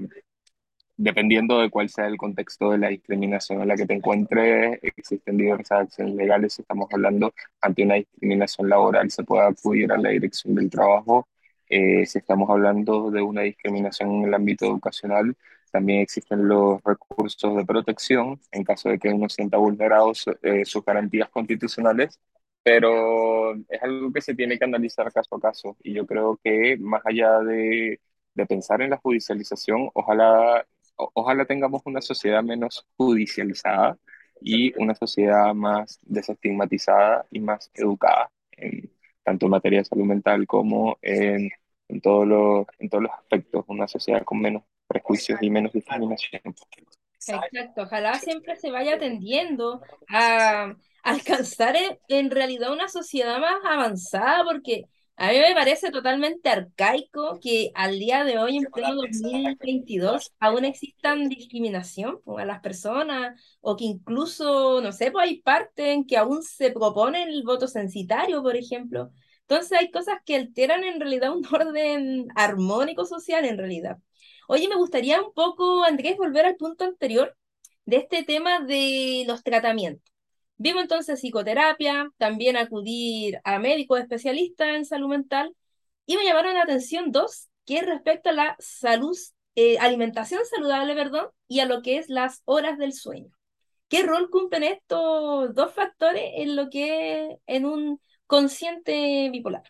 dependiendo 0.96 1.60
de 1.60 1.70
cuál 1.70 1.88
sea 1.88 2.06
el 2.06 2.16
contexto 2.16 2.70
de 2.70 2.78
la 2.78 2.88
discriminación 2.88 3.62
en 3.62 3.68
la 3.68 3.76
que 3.76 3.86
te 3.86 3.94
encuentres, 3.94 4.78
existen 4.82 5.36
diversas 5.38 5.82
acciones 5.82 6.14
legales. 6.14 6.54
Si 6.54 6.62
estamos 6.62 6.88
hablando 6.92 7.34
ante 7.60 7.84
una 7.84 7.94
discriminación 7.96 8.68
laboral, 8.68 9.10
se 9.10 9.24
puede 9.24 9.46
acudir 9.46 9.92
a 9.92 9.98
la 9.98 10.10
dirección 10.10 10.54
del 10.54 10.70
trabajo. 10.70 11.28
Eh, 11.68 12.06
si 12.06 12.18
estamos 12.18 12.50
hablando 12.50 13.10
de 13.10 13.22
una 13.22 13.42
discriminación 13.42 14.10
en 14.16 14.24
el 14.24 14.34
ámbito 14.34 14.66
educacional, 14.66 15.36
también 15.72 16.00
existen 16.00 16.48
los 16.48 16.82
recursos 16.84 17.56
de 17.56 17.64
protección 17.64 18.40
en 18.52 18.64
caso 18.64 18.88
de 18.90 18.98
que 18.98 19.08
uno 19.10 19.28
sienta 19.28 19.56
vulnerados 19.58 20.24
eh, 20.42 20.64
sus 20.64 20.84
garantías 20.84 21.28
constitucionales 21.30 22.18
pero 22.62 23.54
es 23.54 23.82
algo 23.82 24.12
que 24.12 24.20
se 24.20 24.34
tiene 24.34 24.58
que 24.58 24.64
analizar 24.64 25.10
caso 25.12 25.36
a 25.36 25.40
caso 25.40 25.76
y 25.82 25.94
yo 25.94 26.06
creo 26.06 26.38
que 26.42 26.76
más 26.78 27.02
allá 27.04 27.40
de, 27.40 28.00
de 28.40 28.46
pensar 28.46 28.82
en 28.82 28.90
la 28.90 28.96
judicialización, 28.96 29.90
ojalá, 29.94 30.66
ojalá 30.96 31.44
tengamos 31.44 31.82
una 31.84 32.00
sociedad 32.00 32.42
menos 32.42 32.86
judicializada 32.96 33.96
y 34.40 34.72
una 34.80 34.94
sociedad 34.94 35.54
más 35.54 35.98
desestigmatizada 36.02 37.26
y 37.30 37.40
más 37.40 37.70
educada, 37.74 38.30
en, 38.52 38.90
tanto 39.22 39.46
en 39.46 39.50
materia 39.50 39.80
de 39.80 39.84
salud 39.84 40.04
mental 40.04 40.46
como 40.46 40.98
en, 41.02 41.50
en, 41.88 42.00
todos 42.00 42.26
los, 42.26 42.66
en 42.78 42.88
todos 42.88 43.04
los 43.04 43.12
aspectos, 43.12 43.64
una 43.68 43.86
sociedad 43.86 44.24
con 44.24 44.40
menos 44.40 44.62
prejuicios 44.86 45.38
y 45.42 45.50
menos 45.50 45.72
discriminación. 45.72 46.42
Exacto, 47.14 47.82
ojalá 47.82 48.14
siempre 48.14 48.56
se 48.56 48.70
vaya 48.70 48.98
tendiendo 48.98 49.82
a 50.08 50.74
alcanzar 51.02 51.76
en, 51.76 51.98
en 52.08 52.30
realidad 52.30 52.72
una 52.72 52.88
sociedad 52.88 53.38
más 53.38 53.60
avanzada, 53.64 54.42
porque 54.44 54.86
a 55.20 55.32
mí 55.32 55.38
me 55.38 55.54
parece 55.54 55.90
totalmente 55.90 56.48
arcaico 56.48 57.38
que 57.40 57.72
al 57.74 57.98
día 57.98 58.24
de 58.24 58.38
hoy, 58.38 58.56
en 58.56 58.64
pleno 58.72 59.02
2022, 59.02 60.32
aún 60.40 60.64
existan 60.64 61.28
discriminación 61.28 62.20
a 62.38 62.44
las 62.46 62.60
personas 62.60 63.38
o 63.60 63.76
que 63.76 63.84
incluso, 63.84 64.80
no 64.80 64.92
sé, 64.92 65.10
pues 65.10 65.26
hay 65.28 65.42
partes 65.42 65.86
en 65.88 66.06
que 66.06 66.16
aún 66.16 66.42
se 66.42 66.70
propone 66.70 67.24
el 67.24 67.42
voto 67.42 67.68
censitario, 67.68 68.42
por 68.42 68.56
ejemplo. 68.56 69.10
Entonces 69.42 69.78
hay 69.78 69.90
cosas 69.90 70.20
que 70.24 70.36
alteran 70.36 70.84
en 70.84 70.98
realidad 70.98 71.36
un 71.36 71.42
orden 71.54 72.28
armónico 72.34 73.04
social 73.04 73.44
en 73.44 73.58
realidad. 73.58 73.98
Oye, 74.48 74.68
me 74.68 74.76
gustaría 74.76 75.20
un 75.22 75.34
poco, 75.34 75.84
Andrés, 75.84 76.16
volver 76.16 76.46
al 76.46 76.56
punto 76.56 76.84
anterior 76.84 77.36
de 77.84 77.98
este 77.98 78.24
tema 78.24 78.60
de 78.60 79.24
los 79.26 79.42
tratamientos. 79.42 80.09
Vivo 80.62 80.78
entonces 80.78 81.18
psicoterapia, 81.20 82.10
también 82.18 82.58
acudir 82.58 83.40
a 83.44 83.58
médicos 83.58 83.98
especialistas 83.98 84.68
en 84.76 84.84
salud 84.84 85.08
mental 85.08 85.56
y 86.04 86.18
me 86.18 86.24
llamaron 86.24 86.52
la 86.52 86.64
atención 86.64 87.12
dos, 87.12 87.48
que 87.64 87.78
es 87.78 87.86
respecto 87.86 88.28
a 88.28 88.34
la 88.34 88.56
salud, 88.58 89.16
eh, 89.54 89.78
alimentación 89.78 90.42
saludable, 90.44 90.94
perdón, 90.94 91.28
y 91.48 91.60
a 91.60 91.64
lo 91.64 91.80
que 91.80 91.96
es 91.96 92.10
las 92.10 92.42
horas 92.44 92.76
del 92.76 92.92
sueño. 92.92 93.30
¿Qué 93.88 94.02
rol 94.02 94.28
cumplen 94.28 94.64
estos 94.64 95.54
dos 95.54 95.72
factores 95.72 96.30
en 96.36 96.56
lo 96.56 96.68
que 96.68 97.30
es 97.30 97.38
en 97.46 97.64
un 97.64 97.98
consciente 98.26 99.30
bipolar? 99.32 99.62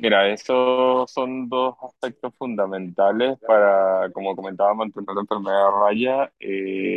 Mira, 0.00 0.28
esos 0.32 1.10
son 1.10 1.48
dos 1.48 1.74
aspectos 1.82 2.32
fundamentales 2.38 3.36
para, 3.44 4.08
como 4.12 4.36
comentaba, 4.36 4.72
mantener 4.74 5.08
la 5.12 5.22
enfermedad 5.22 5.66
a 5.66 5.80
raya, 5.86 6.32
eh, 6.38 6.96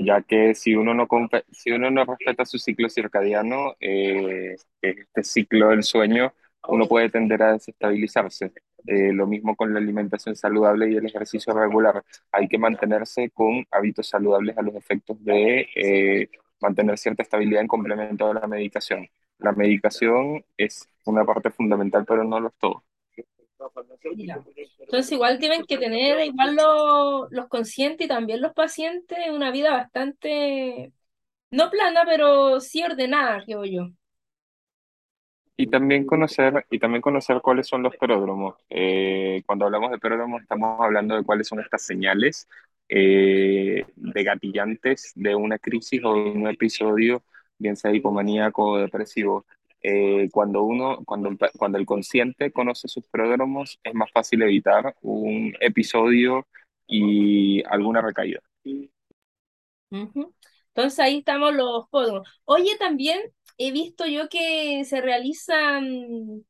ya 0.00 0.20
que 0.22 0.54
si 0.54 0.74
uno 0.74 0.92
no, 0.92 1.08
si 1.50 1.70
uno 1.70 1.90
no 1.90 2.04
respeta 2.04 2.44
su 2.44 2.58
ciclo 2.58 2.90
circadiano, 2.90 3.74
eh, 3.80 4.56
este 4.82 5.24
ciclo 5.24 5.70
del 5.70 5.82
sueño, 5.82 6.34
uno 6.68 6.86
puede 6.86 7.08
tender 7.08 7.42
a 7.42 7.52
desestabilizarse. 7.54 8.52
Eh, 8.86 9.12
lo 9.12 9.26
mismo 9.26 9.56
con 9.56 9.72
la 9.72 9.78
alimentación 9.78 10.36
saludable 10.36 10.90
y 10.90 10.96
el 10.96 11.06
ejercicio 11.06 11.54
regular. 11.54 12.02
Hay 12.32 12.48
que 12.48 12.58
mantenerse 12.58 13.30
con 13.30 13.64
hábitos 13.70 14.08
saludables 14.08 14.58
a 14.58 14.62
los 14.62 14.74
efectos 14.74 15.16
de 15.24 16.28
mantener 16.60 16.98
cierta 16.98 17.22
estabilidad 17.22 17.62
en 17.62 17.68
complemento 17.68 18.30
a 18.30 18.34
la 18.34 18.46
medicación. 18.46 19.08
La 19.42 19.52
medicación 19.52 20.44
es 20.56 20.88
una 21.04 21.24
parte 21.24 21.50
fundamental, 21.50 22.04
pero 22.06 22.24
no 22.24 22.40
lo 22.40 22.48
es 22.48 22.54
todo. 22.58 22.84
Entonces 24.80 25.12
igual 25.12 25.38
tienen 25.38 25.64
que 25.64 25.78
tener 25.78 26.20
igual 26.24 26.56
los, 26.56 27.30
los 27.30 27.48
conscientes 27.48 28.06
y 28.06 28.08
también 28.08 28.40
los 28.40 28.52
pacientes 28.52 29.18
una 29.30 29.50
vida 29.50 29.72
bastante, 29.72 30.92
no 31.50 31.70
plana, 31.70 32.02
pero 32.06 32.60
sí 32.60 32.82
ordenada, 32.82 33.42
creo 33.44 33.64
yo. 33.64 33.88
Y 35.56 35.66
también 35.68 36.06
conocer, 36.06 36.66
y 36.70 36.78
también 36.78 37.02
conocer 37.02 37.40
cuáles 37.40 37.68
son 37.68 37.82
los 37.82 37.94
pródromos. 37.96 38.56
Eh, 38.70 39.42
cuando 39.46 39.66
hablamos 39.66 39.90
de 39.90 39.98
pródromos 39.98 40.42
estamos 40.42 40.80
hablando 40.80 41.14
de 41.14 41.24
cuáles 41.24 41.46
son 41.46 41.60
estas 41.60 41.82
señales 41.82 42.48
eh, 42.88 43.84
de 43.94 44.24
gatillantes 44.24 45.12
de 45.14 45.34
una 45.34 45.58
crisis 45.58 46.02
o 46.04 46.14
de 46.14 46.30
un 46.30 46.48
episodio, 46.48 47.22
bien 47.62 47.76
sea 47.76 47.94
hipomaníaco 47.94 48.72
o 48.72 48.78
depresivo. 48.78 49.46
Eh, 49.82 50.28
cuando 50.32 50.62
uno, 50.62 50.98
cuando, 51.04 51.30
cuando 51.58 51.78
el 51.78 51.86
consciente 51.86 52.52
conoce 52.52 52.88
sus 52.88 53.06
pródromos, 53.08 53.80
es 53.82 53.94
más 53.94 54.10
fácil 54.12 54.42
evitar 54.42 54.94
un 55.02 55.54
episodio 55.60 56.46
y 56.86 57.62
alguna 57.64 58.02
recaída. 58.02 58.40
Entonces 60.74 60.98
ahí 61.00 61.18
estamos 61.18 61.54
los 61.54 61.88
pródromos. 61.90 62.28
Oye, 62.44 62.76
también 62.78 63.20
he 63.58 63.72
visto 63.72 64.06
yo 64.06 64.28
que 64.28 64.84
se 64.84 65.00
realizan 65.00 66.44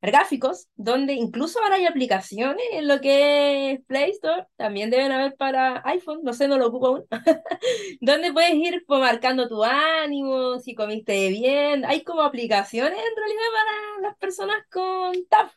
gráficos, 0.00 0.68
donde 0.76 1.14
incluso 1.14 1.60
ahora 1.60 1.76
hay 1.76 1.86
aplicaciones 1.86 2.64
en 2.72 2.88
lo 2.88 3.00
que 3.00 3.72
es 3.72 3.84
Play 3.86 4.10
Store, 4.12 4.46
también 4.56 4.90
deben 4.90 5.12
haber 5.12 5.34
para 5.36 5.82
iPhone, 5.86 6.20
no 6.22 6.32
sé, 6.32 6.48
no 6.48 6.58
lo 6.58 6.68
ocupo 6.68 6.86
aún, 6.86 7.06
donde 8.00 8.32
puedes 8.32 8.54
ir 8.54 8.84
marcando 8.88 9.48
tu 9.48 9.64
ánimo, 9.64 10.58
si 10.60 10.74
comiste 10.74 11.28
bien, 11.30 11.84
hay 11.84 12.02
como 12.02 12.22
aplicaciones 12.22 12.98
en 12.98 13.16
realidad 13.16 13.42
para 13.52 14.08
las 14.08 14.16
personas 14.18 14.58
con 14.70 15.12
TAF. 15.28 15.52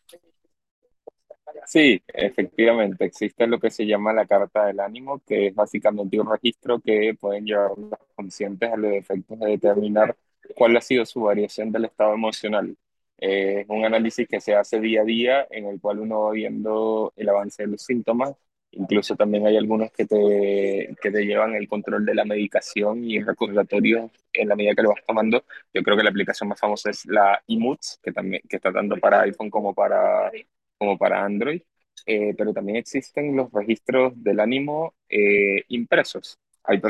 Sí, 1.66 2.02
efectivamente, 2.08 3.06
existe 3.06 3.46
lo 3.48 3.60
que 3.60 3.70
se 3.70 3.86
llama 3.86 4.14
la 4.14 4.26
carta 4.26 4.66
del 4.66 4.80
ánimo, 4.80 5.22
que 5.26 5.48
es 5.48 5.56
básicamente 5.56 6.20
un 6.20 6.30
registro 6.32 6.80
que 6.80 7.16
pueden 7.20 7.46
llevar 7.46 7.72
los 7.78 8.00
conscientes 8.16 8.72
a 8.72 8.78
los 8.78 8.94
efectos 8.94 9.40
de 9.40 9.48
determinar 9.48 10.16
cuál 10.56 10.78
ha 10.78 10.82
sido 10.82 11.06
su 11.06 11.22
variación 11.22 11.72
del 11.72 11.86
estado 11.86 12.14
emocional. 12.14 12.76
Eh, 13.22 13.62
es 13.62 13.70
un 13.70 13.86
análisis 13.86 14.28
que 14.28 14.42
se 14.42 14.56
hace 14.56 14.80
día 14.82 15.02
a 15.02 15.06
día 15.06 15.48
en 15.52 15.68
el 15.68 15.80
cual 15.80 16.00
uno 16.00 16.22
va 16.24 16.32
viendo 16.34 17.14
el 17.16 17.30
avance 17.30 17.64
de 17.64 17.70
los 17.70 17.84
síntomas. 17.84 18.36
Incluso 18.72 19.16
también 19.16 19.46
hay 19.48 19.58
algunos 19.58 19.92
que 19.92 20.06
te, 20.06 20.96
que 21.02 21.12
te 21.12 21.26
llevan 21.26 21.56
el 21.56 21.68
control 21.68 22.06
de 22.06 22.16
la 22.16 22.26
medicación 22.26 23.04
y 23.04 23.22
recordatorios 23.22 24.12
en 24.34 24.48
la 24.50 24.56
medida 24.56 24.76
que 24.76 24.82
lo 24.84 24.90
vas 24.90 25.04
tomando. 25.06 25.46
Yo 25.74 25.84
creo 25.84 25.98
que 25.98 26.04
la 26.04 26.10
aplicación 26.10 26.50
más 26.50 26.60
famosa 26.60 26.90
es 26.90 27.06
la 27.06 27.42
iMoods, 27.48 28.00
que, 28.02 28.12
también, 28.14 28.42
que 28.50 28.56
está 28.58 28.74
tanto 28.74 28.98
para 28.98 29.22
iPhone 29.22 29.50
como 29.50 29.74
para, 29.74 30.32
como 30.78 30.98
para 30.98 31.24
Android. 31.24 31.62
Eh, 32.06 32.34
pero 32.38 32.54
también 32.54 32.78
existen 32.78 33.36
los 33.36 33.52
registros 33.52 34.14
del 34.24 34.40
ánimo 34.40 34.96
eh, 35.10 35.64
impresos. 35.68 36.40
Hay, 36.64 36.82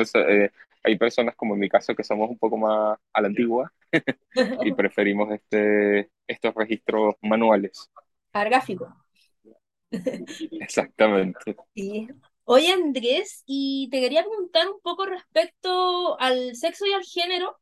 hay 0.84 0.98
personas 0.98 1.36
como 1.36 1.54
en 1.56 1.60
mi 1.60 1.70
caso 1.70 1.96
que 1.96 2.04
somos 2.04 2.30
un 2.30 2.38
poco 2.38 2.58
más 2.58 2.98
a 3.14 3.22
la 3.22 3.28
antigua 3.28 3.72
y 4.66 4.74
preferimos 4.74 5.32
este, 5.32 6.12
estos 6.28 6.54
registros 6.56 7.16
manuales. 7.22 7.90
Argáfico. 8.34 8.96
Exactamente. 10.52 11.56
Sí. 11.76 12.08
Oye 12.46 12.72
Andrés, 12.72 13.44
y 13.46 13.90
te 13.92 14.02
quería 14.02 14.24
preguntar 14.24 14.68
un 14.68 14.82
poco 14.82 15.06
respecto 15.06 16.20
al 16.20 16.56
sexo 16.56 16.86
y 16.86 16.94
al 16.94 17.04
género, 17.04 17.58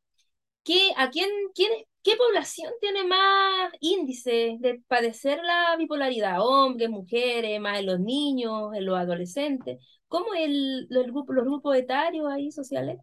¿qué, 0.64 0.92
a 0.96 1.10
quién, 1.10 1.30
quién, 1.54 1.72
¿qué 2.02 2.16
población 2.16 2.72
tiene 2.80 3.04
más 3.04 3.72
índice 3.82 4.58
de 4.60 4.82
padecer 4.88 5.42
la 5.44 5.76
bipolaridad? 5.78 6.38
¿Hombres, 6.40 6.90
mujeres, 6.90 7.60
más 7.60 7.80
en 7.80 7.86
los 7.88 8.00
niños, 8.00 8.74
en 8.74 8.86
los 8.86 8.98
adolescentes? 8.98 9.80
¿Cómo 10.08 10.34
el, 10.34 10.88
los, 10.90 11.06
grupos, 11.06 11.36
los 11.36 11.46
grupos 11.46 11.76
etarios 11.76 12.28
ahí 12.32 12.52
sociales? 12.52 12.98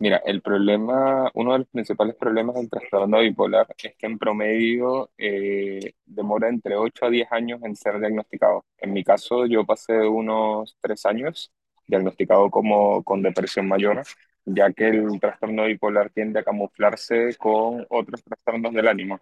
Mira, 0.00 0.16
el 0.24 0.40
problema, 0.40 1.30
uno 1.34 1.52
de 1.52 1.58
los 1.58 1.68
principales 1.68 2.16
problemas 2.16 2.54
del 2.56 2.70
trastorno 2.70 3.20
bipolar 3.20 3.66
es 3.76 3.94
que 3.96 4.06
en 4.06 4.18
promedio 4.18 5.10
eh, 5.18 5.92
demora 6.06 6.48
entre 6.48 6.76
8 6.76 7.06
a 7.06 7.10
10 7.10 7.30
años 7.30 7.60
en 7.64 7.76
ser 7.76 8.00
diagnosticado. 8.00 8.64
En 8.78 8.94
mi 8.94 9.04
caso, 9.04 9.44
yo 9.46 9.66
pasé 9.66 10.00
unos 10.00 10.76
3 10.80 11.04
años 11.06 11.52
diagnosticado 11.86 12.50
como 12.50 13.04
con 13.04 13.20
depresión 13.22 13.68
mayor, 13.68 14.02
ya 14.46 14.72
que 14.72 14.88
el 14.88 15.20
trastorno 15.20 15.66
bipolar 15.66 16.08
tiende 16.10 16.40
a 16.40 16.44
camuflarse 16.44 17.36
con 17.36 17.86
otros 17.90 18.24
trastornos 18.24 18.72
del 18.72 18.88
ánimo. 18.88 19.20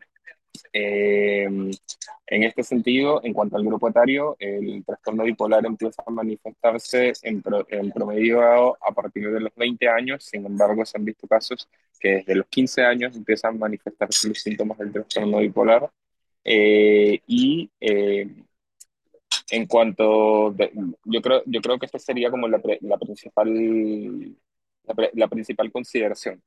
Eh, 0.73 1.45
en 1.45 2.43
este 2.43 2.63
sentido, 2.63 3.21
en 3.25 3.33
cuanto 3.33 3.57
al 3.57 3.65
grupo 3.65 3.89
etario, 3.89 4.37
el 4.39 4.85
trastorno 4.85 5.25
bipolar 5.25 5.65
empieza 5.65 6.03
a 6.07 6.11
manifestarse 6.11 7.13
en, 7.23 7.43
promedio 7.43 8.77
a 8.85 8.93
partir 8.93 9.31
de 9.31 9.41
los 9.41 9.55
20 9.55 9.89
años, 9.89 10.25
sin 10.25 10.45
embargo, 10.45 10.85
se 10.85 10.99
han 10.99 11.05
visto 11.05 11.27
casos 11.27 11.69
que 11.99 12.17
desde 12.17 12.35
los 12.35 12.47
15 12.47 12.85
años 12.85 13.17
empiezan 13.17 13.55
a 13.57 13.59
manifestarse 13.59 14.29
los 14.29 14.39
síntomas 14.39 14.79
del 14.79 14.93
trastorno 14.93 15.39
bipolar. 15.39 15.91
Eh, 16.45 17.21
y 17.27 17.71
eh, 17.81 18.27
en 19.51 19.67
cuanto, 19.67 20.55
yo, 21.05 21.23
creo, 21.23 21.43
yo 21.47 21.61
creo 21.61 21.79
que 21.79 21.87
esta 21.87 21.99
sería 21.99 22.31
como 22.31 22.49
la, 22.49 22.61
la 22.81 22.99
principal, 22.99 24.37
la, 24.85 25.11
la, 25.13 25.29
principal 25.29 25.73
consideración. 25.73 26.43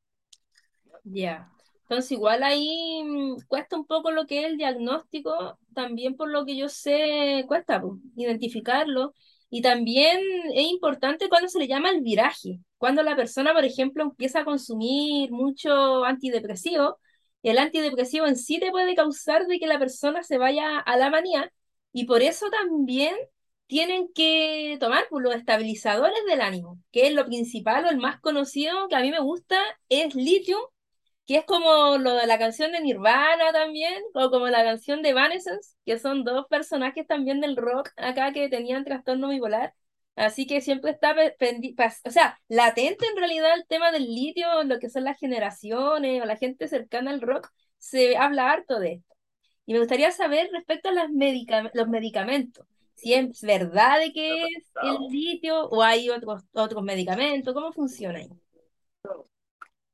Ya. 1.04 1.52
Entonces, 1.92 2.14
igual 2.14 2.42
ahí 2.44 3.04
mm, 3.04 3.42
cuesta 3.50 3.76
un 3.76 3.86
poco 3.86 4.12
lo 4.12 4.26
que 4.26 4.40
es 4.40 4.46
el 4.46 4.58
diagnóstico, 4.58 5.60
también 5.74 6.16
por 6.16 6.30
lo 6.30 6.46
que 6.46 6.56
yo 6.56 6.70
sé, 6.70 7.44
cuesta 7.50 7.82
pues, 7.82 8.00
identificarlo. 8.16 9.14
Y 9.50 9.62
también 9.62 10.22
es 10.54 10.64
importante 10.72 11.28
cuando 11.28 11.50
se 11.50 11.60
le 11.60 11.68
llama 11.68 11.90
el 11.90 12.00
viraje, 12.02 12.62
cuando 12.78 13.04
la 13.04 13.18
persona, 13.18 13.54
por 13.54 13.66
ejemplo, 13.66 14.04
empieza 14.04 14.40
a 14.40 14.46
consumir 14.46 15.32
mucho 15.32 16.06
antidepresivo, 16.06 16.98
el 17.44 17.58
antidepresivo 17.58 18.26
en 18.26 18.38
sí 18.38 18.58
te 18.60 18.72
puede 18.72 18.96
causar 18.96 19.46
de 19.48 19.60
que 19.60 19.68
la 19.68 19.78
persona 19.80 20.24
se 20.24 20.38
vaya 20.38 20.80
a 20.80 20.96
la 20.96 21.10
manía, 21.10 21.52
y 21.92 22.06
por 22.06 22.22
eso 22.22 22.50
también 22.50 23.16
tienen 23.68 24.08
que 24.14 24.78
tomar 24.80 25.08
por 25.10 25.22
los 25.22 25.36
estabilizadores 25.36 26.20
del 26.26 26.40
ánimo, 26.42 26.80
que 26.94 27.08
es 27.08 27.14
lo 27.14 27.26
principal 27.26 27.84
o 27.86 27.90
el 27.90 27.98
más 27.98 28.22
conocido 28.22 28.88
que 28.88 28.96
a 28.96 29.02
mí 29.02 29.12
me 29.12 29.20
gusta, 29.20 29.60
es 29.90 30.16
litio, 30.16 30.72
que 31.26 31.38
es 31.38 31.46
como 31.46 31.98
lo 31.98 32.16
de 32.16 32.28
la 32.28 32.38
canción 32.40 32.72
de 32.72 32.82
Nirvana 32.82 33.52
también, 33.54 34.02
o 34.14 34.30
como 34.30 34.48
la 34.48 34.64
canción 34.64 35.02
de 35.02 35.10
Evanescence, 35.10 35.76
que 35.86 36.00
son 36.00 36.24
dos 36.24 36.48
personajes 36.48 37.08
también 37.08 37.42
del 37.42 37.56
rock 37.56 37.90
acá 37.98 38.34
que 38.34 38.50
tenían 38.50 38.84
trastorno 38.84 39.30
bipolar. 39.30 39.74
Así 40.16 40.46
que 40.46 40.62
siempre 40.62 40.92
está, 40.92 41.16
o 42.06 42.12
sea, 42.12 42.40
latente 42.50 43.06
en 43.08 43.18
realidad 43.18 43.54
el 43.56 43.66
tema 43.66 43.92
del 43.92 44.06
litio, 44.14 44.64
lo 44.64 44.78
que 44.80 44.90
son 44.90 45.06
las 45.06 45.18
generaciones 45.18 46.22
o 46.22 46.26
la 46.26 46.36
gente 46.38 46.68
cercana 46.68 47.12
al 47.12 47.22
rock, 47.22 47.50
se 47.78 48.18
habla 48.18 48.52
harto 48.52 48.80
de 48.80 48.94
esto. 48.94 49.16
Y 49.66 49.74
me 49.74 49.80
gustaría 49.80 50.12
saber 50.12 50.50
respecto 50.52 50.90
a 50.90 50.94
los 50.94 51.10
medicamentos, 51.88 52.66
si 52.96 53.14
es 53.14 53.42
verdad 53.42 54.00
de 54.00 54.12
que 54.14 54.44
es 54.44 54.72
el 54.84 54.98
litio 55.10 55.68
o 55.70 55.82
hay 55.82 56.10
otros, 56.10 56.44
otros 56.54 56.84
medicamentos, 56.84 57.54
¿cómo 57.54 57.72
funciona 57.72 58.20
ahí? 58.20 58.30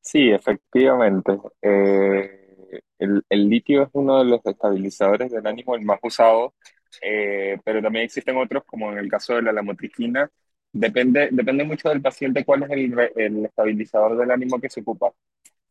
Sí, 0.08 0.30
efectivamente. 0.32 1.38
Eh, 1.62 2.80
el, 2.98 3.24
el, 3.30 3.50
litio 3.50 3.84
es 3.84 3.90
uno 3.94 4.20
de 4.20 4.26
los 4.26 4.46
estabilizadores 4.46 5.32
del 5.32 5.46
ánimo, 5.46 5.76
el 5.76 5.84
más 5.84 6.00
usado, 6.02 6.56
eh, 7.02 7.58
pero 7.66 7.82
también 7.82 8.06
existen 8.06 8.38
otros, 8.38 8.64
como 8.66 8.92
en 8.92 9.00
el 9.00 9.10
caso 9.10 9.36
de 9.36 9.42
la 9.42 9.52
lamotrigina. 9.52 10.32
Depende, 10.72 11.30
depende 11.32 11.64
mucho 11.66 11.90
del 11.90 12.02
paciente 12.02 12.46
cuál 12.46 12.64
es 12.64 12.70
el, 12.72 12.98
el 13.18 13.46
estabilizador 13.46 14.18
del 14.18 14.32
ánimo 14.32 14.60
que 14.62 14.70
se 14.70 14.80
ocupa. 14.82 15.12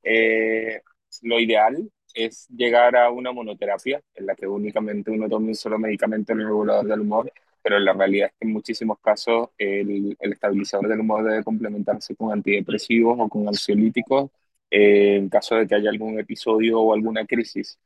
Eh, 0.02 0.82
lo 1.22 1.40
ideal 1.40 1.90
es 2.14 2.46
llegar 2.48 2.96
a 2.96 3.10
una 3.10 3.32
monoterapia 3.32 4.02
en 4.14 4.26
la 4.26 4.34
que 4.36 4.46
únicamente 4.46 5.10
uno 5.10 5.28
tome 5.28 5.48
un 5.48 5.54
solo 5.54 5.78
medicamento 5.78 6.32
en 6.32 6.40
el 6.40 6.46
regulador 6.48 6.86
del 6.86 7.00
humor, 7.00 7.32
pero 7.66 7.80
la 7.80 7.94
realidad 7.94 8.28
es 8.28 8.34
que 8.38 8.46
en 8.46 8.52
muchísimos 8.52 9.00
casos 9.00 9.48
el, 9.58 10.16
el 10.20 10.32
estabilizador 10.32 10.86
del 10.86 11.00
humor 11.00 11.24
debe 11.24 11.42
complementarse 11.42 12.14
con 12.14 12.30
antidepresivos 12.30 13.18
o 13.18 13.28
con 13.28 13.48
ansiolíticos 13.48 14.30
eh, 14.70 15.16
en 15.16 15.28
caso 15.28 15.56
de 15.56 15.66
que 15.66 15.74
haya 15.74 15.90
algún 15.90 16.16
episodio 16.20 16.80
o 16.80 16.94
alguna 16.94 17.26
crisis. 17.26 17.76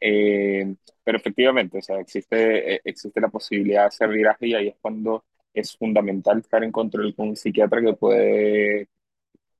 Eh, 0.00 0.74
pero 1.04 1.18
efectivamente, 1.18 1.78
o 1.78 1.82
sea, 1.82 2.00
existe, 2.00 2.74
eh, 2.74 2.80
existe 2.84 3.20
la 3.20 3.28
posibilidad 3.28 3.82
de 3.82 3.86
hacer 3.86 4.08
viraje 4.08 4.48
y 4.48 4.54
ahí 4.54 4.68
es 4.70 4.76
cuando 4.80 5.24
es 5.54 5.76
fundamental 5.76 6.38
estar 6.40 6.64
en 6.64 6.72
control 6.72 7.14
con 7.14 7.28
un 7.28 7.36
psiquiatra 7.36 7.80
que 7.80 7.92
puede, 7.92 8.88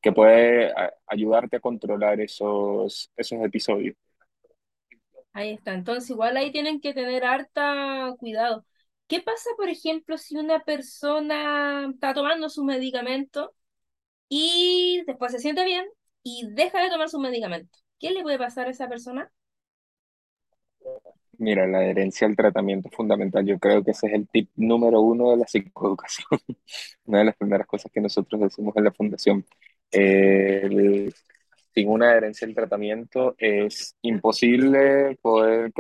que 0.01 0.11
puede 0.11 0.73
ayudarte 1.07 1.59
a 1.59 1.61
controlar 1.61 2.21
esos, 2.21 3.13
esos 3.17 3.45
episodios. 3.45 3.95
Ahí 5.33 5.53
está. 5.53 5.73
Entonces, 5.75 6.11
igual 6.11 6.37
ahí 6.37 6.51
tienen 6.51 6.81
que 6.81 6.93
tener 6.95 7.25
harta 7.25 8.13
cuidado. 8.19 8.65
¿Qué 9.09 9.23
pasa, 9.23 9.51
por 9.57 9.69
ejemplo, 9.71 10.19
si 10.19 10.37
una 10.37 10.61
persona 10.65 11.89
está 11.91 12.13
tomando 12.13 12.51
su 12.51 12.63
medicamento 12.63 13.55
y 14.29 15.03
después 15.07 15.33
se 15.33 15.39
siente 15.39 15.65
bien 15.65 15.87
y 16.23 16.47
deja 16.51 16.83
de 16.83 16.91
tomar 16.91 17.09
su 17.09 17.19
medicamento? 17.19 17.79
¿Qué 17.99 18.11
le 18.11 18.23
puede 18.23 18.39
pasar 18.39 18.69
a 18.69 18.71
esa 18.71 18.89
persona? 18.89 19.33
Mira, 21.39 21.67
la 21.67 21.79
adherencia 21.79 22.27
al 22.27 22.37
tratamiento 22.37 22.89
es 22.89 22.95
fundamental. 22.97 23.47
Yo 23.47 23.59
creo 23.59 23.83
que 23.83 23.93
ese 23.93 24.09
es 24.09 24.13
el 24.13 24.29
tip 24.29 24.51
número 24.57 25.01
uno 25.01 25.31
de 25.31 25.39
la 25.39 25.47
psicoeducación. 25.47 26.27
Una 27.05 27.21
de 27.21 27.25
las 27.27 27.37
primeras 27.37 27.67
cosas 27.67 27.91
que 27.93 28.01
nosotros 28.01 28.41
decimos 28.43 28.77
en 28.77 28.85
la 28.85 28.93
fundación. 28.93 29.47
Sin 31.75 31.89
una 31.89 32.11
adherencia 32.11 32.47
al 32.47 32.55
tratamiento 32.55 33.35
es 33.39 33.97
imposible 34.03 35.17
poder, 35.23 35.73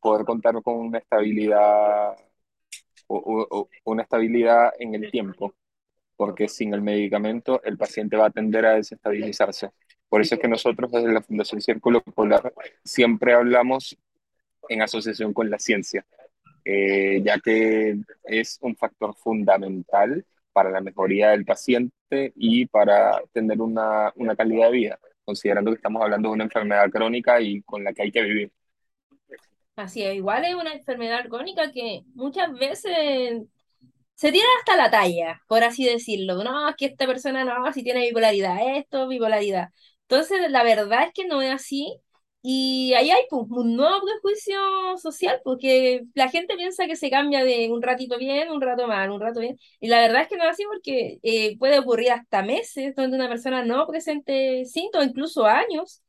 poder 0.00 0.24
contar 0.24 0.62
con 0.62 0.76
una 0.76 0.98
estabilidad, 0.98 2.16
o, 3.10 3.68
una 3.84 4.02
estabilidad 4.02 4.72
en 4.78 4.94
el 4.94 5.10
tiempo, 5.10 5.54
porque 6.16 6.48
sin 6.48 6.74
el 6.74 6.82
medicamento 6.82 7.62
el 7.64 7.76
paciente 7.76 8.16
va 8.16 8.26
a 8.26 8.30
tender 8.30 8.66
a 8.66 8.74
desestabilizarse. 8.74 9.70
Por 10.08 10.20
eso 10.20 10.34
es 10.34 10.40
que 10.40 10.48
nosotros 10.48 10.90
desde 10.90 11.12
la 11.12 11.22
Fundación 11.22 11.60
Círculo 11.60 12.02
Polar 12.02 12.52
siempre 12.84 13.34
hablamos 13.34 13.96
en 14.68 14.82
asociación 14.82 15.32
con 15.32 15.50
la 15.50 15.58
ciencia, 15.58 16.04
eh, 16.64 17.22
ya 17.24 17.38
que 17.38 17.96
es 18.24 18.58
un 18.60 18.76
factor 18.76 19.14
fundamental 19.16 20.24
para 20.52 20.70
la 20.70 20.80
mejoría 20.80 21.30
del 21.30 21.44
paciente 21.44 22.32
y 22.36 22.66
para 22.66 23.22
tener 23.32 23.60
una, 23.60 24.12
una 24.16 24.36
calidad 24.36 24.66
de 24.66 24.76
vida 24.76 24.98
considerando 25.24 25.70
que 25.70 25.76
estamos 25.76 26.02
hablando 26.02 26.28
de 26.28 26.34
una 26.34 26.44
enfermedad 26.44 26.90
crónica 26.90 27.40
y 27.40 27.62
con 27.62 27.84
la 27.84 27.92
que 27.92 28.02
hay 28.02 28.10
que 28.10 28.22
vivir. 28.22 28.52
Así 29.76 30.02
es, 30.02 30.14
igual 30.14 30.44
es 30.44 30.54
una 30.54 30.74
enfermedad 30.74 31.26
crónica 31.28 31.72
que 31.72 32.02
muchas 32.14 32.52
veces 32.52 33.42
se 34.14 34.32
tira 34.32 34.46
hasta 34.60 34.76
la 34.76 34.90
talla, 34.90 35.40
por 35.48 35.64
así 35.64 35.84
decirlo. 35.86 36.44
No, 36.44 36.68
es 36.70 36.76
que 36.76 36.86
esta 36.86 37.06
persona 37.06 37.44
no, 37.44 37.72
si 37.72 37.82
tiene 37.84 38.02
bipolaridad, 38.06 38.58
esto, 38.76 39.08
bipolaridad. 39.08 39.68
Entonces, 40.02 40.50
la 40.50 40.64
verdad 40.64 41.04
es 41.08 41.12
que 41.14 41.26
no 41.26 41.42
es 41.42 41.52
así 41.54 41.98
y 42.42 42.94
ahí 42.94 43.10
hay 43.10 43.22
pues, 43.30 43.46
un 43.50 43.76
nuevo 43.76 44.00
prejuicio 44.04 44.58
social, 44.98 45.40
porque 45.44 46.02
la 46.14 46.28
gente 46.30 46.56
piensa 46.56 46.86
que 46.86 46.96
se 46.96 47.10
cambia 47.10 47.44
de 47.44 47.70
un 47.70 47.82
ratito 47.82 48.18
bien, 48.18 48.50
un 48.50 48.60
rato 48.62 48.86
mal, 48.88 49.10
un 49.10 49.20
rato 49.20 49.40
bien. 49.40 49.58
Y 49.80 49.88
la 49.88 50.00
verdad 50.00 50.22
es 50.22 50.28
que 50.28 50.36
no 50.36 50.44
es 50.44 50.50
así 50.50 50.64
porque 50.66 51.18
eh, 51.22 51.58
puede 51.58 51.78
ocurrir 51.80 52.12
hasta 52.12 52.42
meses 52.42 52.94
donde 52.96 53.16
una 53.16 53.28
persona 53.28 53.64
no 53.64 53.86
presente 53.86 54.64
síntomas, 54.66 55.08
incluso 55.08 55.46
años, 55.46 56.02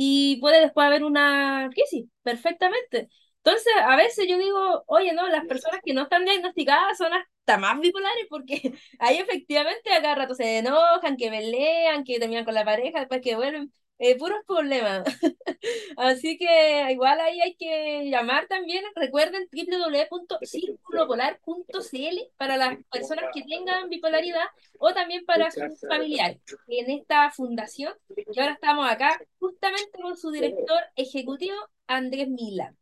y 0.00 0.36
puede 0.40 0.60
después 0.60 0.86
haber 0.86 1.02
una 1.02 1.68
crisis 1.72 2.06
perfectamente. 2.22 3.08
Entonces, 3.38 3.72
a 3.84 3.96
veces 3.96 4.26
yo 4.28 4.38
digo, 4.38 4.84
oye, 4.86 5.12
no, 5.12 5.26
las 5.28 5.44
personas 5.46 5.80
que 5.84 5.92
no 5.92 6.02
están 6.02 6.24
diagnosticadas 6.24 6.96
son 6.98 7.12
hasta 7.14 7.58
más 7.58 7.80
bipolares 7.80 8.26
porque 8.30 8.74
ahí 9.00 9.18
efectivamente 9.18 9.92
a 9.92 10.00
cada 10.00 10.14
rato 10.14 10.34
se 10.36 10.58
enojan, 10.58 11.16
que 11.16 11.30
pelean, 11.30 12.04
que 12.04 12.20
terminan 12.20 12.44
con 12.44 12.54
la 12.54 12.64
pareja, 12.64 13.00
después 13.00 13.20
que 13.22 13.34
vuelven 13.34 13.72
eh, 13.98 14.16
puros 14.16 14.38
problemas. 14.46 15.04
Así 15.96 16.38
que 16.38 16.92
igual 16.92 17.18
ahí 17.20 17.40
hay 17.40 17.56
que 17.56 18.08
llamar 18.10 18.46
también, 18.46 18.84
recuerden 18.94 19.48
www.circulopolar.cl 19.50 22.18
para 22.36 22.56
las 22.56 22.78
personas 22.90 23.24
que 23.34 23.42
tengan 23.42 23.88
bipolaridad 23.88 24.46
o 24.78 24.94
también 24.94 25.24
para 25.24 25.50
sus 25.50 25.80
familiares 25.80 26.40
en 26.68 26.90
esta 26.90 27.28
fundación. 27.30 27.92
Y 28.16 28.40
ahora 28.40 28.52
estamos 28.52 28.88
acá 28.88 29.20
justamente 29.38 29.98
con 30.00 30.16
su 30.16 30.30
director 30.30 30.80
ejecutivo, 30.94 31.56
Andrés 31.86 32.28
Mila. 32.28 32.72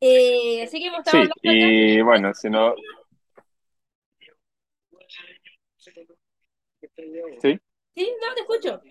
Eh, 0.00 0.62
así 0.62 0.80
que 0.80 0.86
hemos 0.86 1.00
estado 1.00 1.24
sí, 1.24 1.30
y 1.42 2.00
bueno, 2.02 2.32
si 2.34 2.48
no... 2.50 2.72
¿Sí? 7.40 7.58
Sí, 7.94 8.12
no, 8.20 8.34
te 8.34 8.40
escucho. 8.42 8.82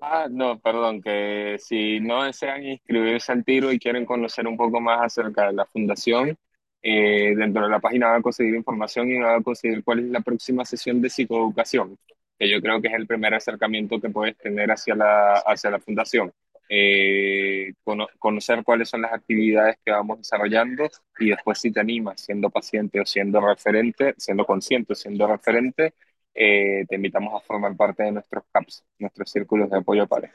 Ah, 0.00 0.28
no, 0.30 0.60
perdón, 0.60 1.02
que 1.02 1.56
si 1.58 1.98
no 2.00 2.22
desean 2.22 2.62
inscribirse 2.64 3.32
al 3.32 3.44
tiro 3.44 3.72
y 3.72 3.80
quieren 3.80 4.06
conocer 4.06 4.46
un 4.46 4.56
poco 4.56 4.80
más 4.80 5.00
acerca 5.02 5.46
de 5.48 5.52
la 5.54 5.66
fundación, 5.66 6.36
eh, 6.82 7.34
dentro 7.36 7.64
de 7.64 7.68
la 7.68 7.80
página 7.80 8.08
van 8.10 8.20
a 8.20 8.22
conseguir 8.22 8.54
información 8.54 9.10
y 9.10 9.18
van 9.18 9.40
a 9.40 9.42
conseguir 9.42 9.82
cuál 9.82 9.98
es 10.00 10.04
la 10.06 10.20
próxima 10.20 10.64
sesión 10.64 11.02
de 11.02 11.10
psicoeducación, 11.10 11.98
que 12.38 12.48
yo 12.48 12.60
creo 12.60 12.80
que 12.80 12.88
es 12.88 12.94
el 12.94 13.08
primer 13.08 13.34
acercamiento 13.34 14.00
que 14.00 14.08
puedes 14.10 14.36
tener 14.38 14.70
hacia 14.70 14.94
la, 14.94 15.34
hacia 15.38 15.70
la 15.70 15.80
fundación. 15.80 16.32
Eh, 16.70 17.72
conocer 18.18 18.62
cuáles 18.62 18.90
son 18.90 19.00
las 19.02 19.12
actividades 19.14 19.78
que 19.84 19.90
vamos 19.90 20.18
desarrollando 20.18 20.88
y 21.18 21.30
después 21.30 21.58
si 21.58 21.72
te 21.72 21.80
animas 21.80 22.20
siendo 22.20 22.50
paciente 22.50 23.00
o 23.00 23.06
siendo 23.06 23.40
referente, 23.40 24.14
siendo 24.18 24.44
consciente 24.44 24.94
siendo 24.94 25.26
referente, 25.26 25.94
eh, 26.38 26.84
te 26.88 26.96
invitamos 26.96 27.34
a 27.34 27.44
formar 27.44 27.76
parte 27.76 28.04
de 28.04 28.12
nuestros 28.12 28.44
CAPS, 28.52 28.84
nuestros 28.98 29.30
círculos 29.30 29.68
de 29.70 29.78
apoyo 29.78 30.06
pareja. 30.06 30.34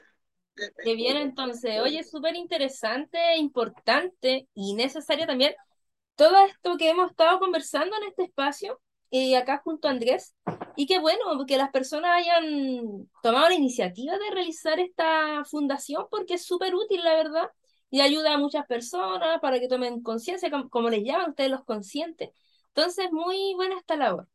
Qué 0.83 0.95
bien, 0.95 1.17
entonces, 1.17 1.79
oye, 1.81 2.03
súper 2.03 2.35
interesante, 2.35 3.37
importante 3.37 4.47
y 4.53 4.75
necesario 4.75 5.25
también 5.25 5.55
todo 6.15 6.45
esto 6.45 6.77
que 6.77 6.89
hemos 6.89 7.09
estado 7.09 7.39
conversando 7.39 7.95
en 7.97 8.03
este 8.03 8.23
espacio, 8.23 8.79
y 9.09 9.35
acá 9.35 9.61
junto 9.63 9.87
a 9.87 9.91
Andrés, 9.91 10.35
y 10.75 10.85
qué 10.87 10.99
bueno 10.99 11.45
que 11.47 11.57
las 11.57 11.71
personas 11.71 12.11
hayan 12.17 13.07
tomado 13.21 13.49
la 13.49 13.55
iniciativa 13.55 14.17
de 14.17 14.31
realizar 14.31 14.79
esta 14.79 15.43
fundación, 15.45 16.07
porque 16.09 16.35
es 16.35 16.45
súper 16.45 16.75
útil, 16.75 17.03
la 17.03 17.15
verdad, 17.15 17.49
y 17.89 18.01
ayuda 18.01 18.33
a 18.33 18.37
muchas 18.37 18.65
personas 18.65 19.39
para 19.39 19.59
que 19.59 19.67
tomen 19.67 20.01
conciencia, 20.01 20.49
como 20.69 20.89
les 20.89 21.03
llaman 21.03 21.29
ustedes 21.29 21.51
los 21.51 21.63
conscientes. 21.63 22.29
Entonces, 22.69 23.11
muy 23.11 23.53
buena 23.55 23.77
esta 23.77 23.95
labor. 23.95 24.27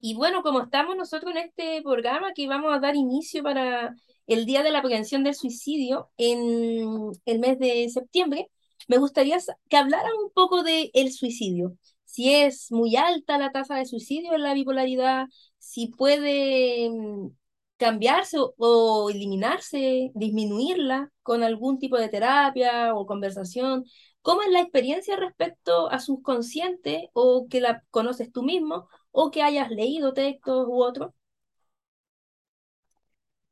Y 0.00 0.14
bueno, 0.14 0.42
como 0.42 0.62
estamos 0.62 0.96
nosotros 0.96 1.32
en 1.32 1.38
este 1.38 1.82
programa 1.82 2.32
que 2.34 2.48
vamos 2.48 2.72
a 2.74 2.80
dar 2.80 2.96
inicio 2.96 3.42
para 3.42 3.94
el 4.26 4.46
Día 4.46 4.62
de 4.62 4.70
la 4.70 4.80
Prevención 4.82 5.24
del 5.24 5.34
Suicidio 5.34 6.10
en 6.16 7.12
el 7.26 7.38
mes 7.38 7.58
de 7.58 7.88
septiembre, 7.90 8.48
me 8.88 8.98
gustaría 8.98 9.38
que 9.68 9.76
hablaran 9.76 10.12
un 10.24 10.30
poco 10.32 10.62
del 10.62 10.90
el 10.94 11.12
suicidio. 11.12 11.76
Si 12.04 12.32
es 12.34 12.72
muy 12.72 12.96
alta 12.96 13.38
la 13.38 13.52
tasa 13.52 13.76
de 13.76 13.86
suicidio 13.86 14.34
en 14.34 14.42
la 14.42 14.54
bipolaridad, 14.54 15.26
si 15.58 15.88
puede 15.88 16.90
mm, 16.90 17.28
cambiarse 17.76 18.38
o, 18.58 19.10
eliminarse, 19.10 20.10
disminuirla 20.14 21.10
con 21.22 21.42
algún 21.42 21.78
tipo 21.78 21.96
de 21.98 22.08
terapia 22.08 22.94
o 22.94 23.06
conversación. 23.06 23.84
¿Cómo 24.22 24.42
es 24.42 24.50
la 24.50 24.60
experiencia 24.60 25.16
respecto 25.16 25.90
a 25.90 25.98
subconsciente 26.00 27.10
o 27.14 27.46
que 27.48 27.60
la 27.60 27.82
conoces 27.90 28.32
tú 28.32 28.42
mismo 28.42 28.88
o 29.12 29.30
que 29.30 29.42
hayas 29.42 29.70
leído 29.70 30.12
textos 30.14 30.66
u 30.68 30.82
otros? 30.82 31.12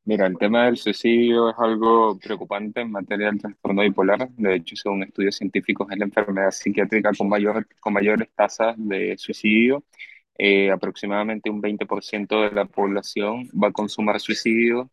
Mira, 0.04 0.26
el 0.26 0.38
tema 0.38 0.64
del 0.64 0.78
suicidio 0.78 1.50
es 1.50 1.56
algo 1.58 2.18
preocupante 2.18 2.80
en 2.80 2.90
materia 2.90 3.26
del 3.26 3.38
trastorno 3.40 3.82
bipolar. 3.82 4.30
De 4.30 4.54
hecho, 4.56 4.74
según 4.74 5.02
estudios 5.02 5.36
científicos, 5.36 5.86
es 5.90 5.98
la 5.98 6.06
enfermedad 6.06 6.50
psiquiátrica 6.50 7.10
con 7.16 7.28
mayor, 7.28 7.66
con 7.78 7.92
mayores 7.92 8.28
tasas 8.34 8.74
de 8.78 9.18
suicidio. 9.18 9.84
Eh, 10.38 10.70
aproximadamente 10.70 11.50
un 11.50 11.60
20% 11.60 12.42
de 12.42 12.52
la 12.52 12.64
población 12.64 13.50
va 13.52 13.68
a 13.68 13.72
consumar 13.72 14.18
suicidio 14.20 14.90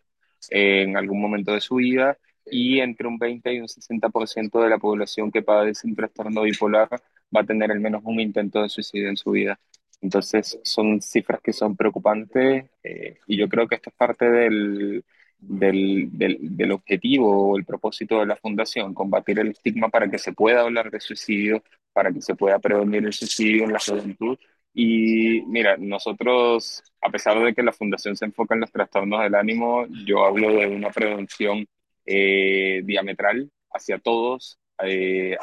en 0.50 0.98
algún 0.98 1.22
momento 1.22 1.54
de 1.54 1.62
su 1.62 1.76
vida 1.76 2.18
y 2.46 2.80
entre 2.80 3.08
un 3.08 3.18
20 3.18 3.54
y 3.54 3.60
un 3.62 3.68
60% 3.70 4.62
de 4.62 4.70
la 4.70 4.78
población 4.80 5.32
que 5.32 5.42
padece 5.44 5.88
un 5.88 5.96
trastorno 5.96 6.42
bipolar 6.44 6.90
va 7.36 7.42
a 7.42 7.46
tener 7.46 7.72
al 7.72 7.80
menos 7.80 8.02
un 8.06 8.20
intento 8.20 8.62
de 8.62 8.70
suicidio 8.70 9.10
en 9.10 9.18
su 9.18 9.32
vida. 9.32 9.60
Entonces, 10.06 10.60
son 10.64 11.02
cifras 11.02 11.42
que 11.42 11.52
son 11.52 11.76
preocupantes 11.76 12.66
eh, 12.84 13.18
y 13.26 13.38
yo 13.38 13.50
creo 13.50 13.68
que 13.68 13.76
esto 13.76 13.90
es 13.90 13.96
parte 13.96 14.30
del, 14.30 15.04
del, 15.40 16.10
del, 16.12 16.72
objetivo 16.72 17.54
o 17.54 17.58
el 17.58 17.66
propósito 17.66 18.20
de 18.20 18.28
la 18.28 18.36
fundación, 18.36 18.94
combatir 18.94 19.40
el 19.40 19.50
estigma 19.50 19.90
para 19.90 20.08
que 20.10 20.20
se 20.20 20.32
pueda 20.32 20.62
hablar 20.62 20.92
de 20.92 21.00
suicidio, 21.00 21.64
para 21.92 22.12
que 22.14 22.22
se 22.22 22.36
pueda 22.36 22.60
prevenir 22.60 23.04
el 23.04 23.14
suicidio 23.14 23.64
en 23.66 23.74
la 23.74 23.80
juventud. 23.80 24.38
Y 24.76 25.42
mira, 25.48 25.76
nosotros, 25.78 26.84
a 27.02 27.10
pesar 27.10 27.44
de 27.44 27.56
que 27.56 27.64
la 27.64 27.74
fundación 27.74 28.16
se 28.16 28.26
enfoca 28.26 28.54
en 28.54 28.62
los 28.62 28.72
trastornos 28.72 29.24
del 29.24 29.34
ánimo, 29.34 29.88
yo 30.06 30.24
hablo 30.24 30.54
de 30.54 30.68
una 30.68 30.92
prevención 30.92 31.66
eh, 32.06 32.82
diametral 32.86 33.50
hacia 33.72 33.98
todos, 33.98 34.60
eh, 34.84 35.36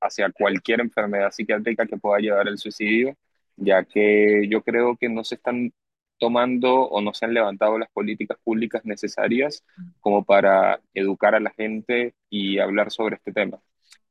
hacia 0.00 0.32
cualquier 0.32 0.80
enfermedad 0.80 1.30
psiquiátrica 1.30 1.86
que 1.86 1.96
pueda 1.96 2.18
llevar 2.18 2.48
al 2.48 2.58
suicidio, 2.58 3.16
ya 3.56 3.84
que 3.84 4.46
yo 4.48 4.62
creo 4.62 4.96
que 4.96 5.08
no 5.08 5.24
se 5.24 5.36
están 5.36 5.72
tomando 6.18 6.74
o 6.88 7.00
no 7.00 7.12
se 7.14 7.24
han 7.26 7.34
levantado 7.34 7.78
las 7.78 7.90
políticas 7.90 8.38
públicas 8.42 8.84
necesarias 8.84 9.64
como 10.00 10.24
para 10.24 10.80
educar 10.94 11.34
a 11.34 11.40
la 11.40 11.50
gente 11.50 12.14
y 12.30 12.58
hablar 12.58 12.90
sobre 12.90 13.16
este 13.16 13.32
tema. 13.32 13.60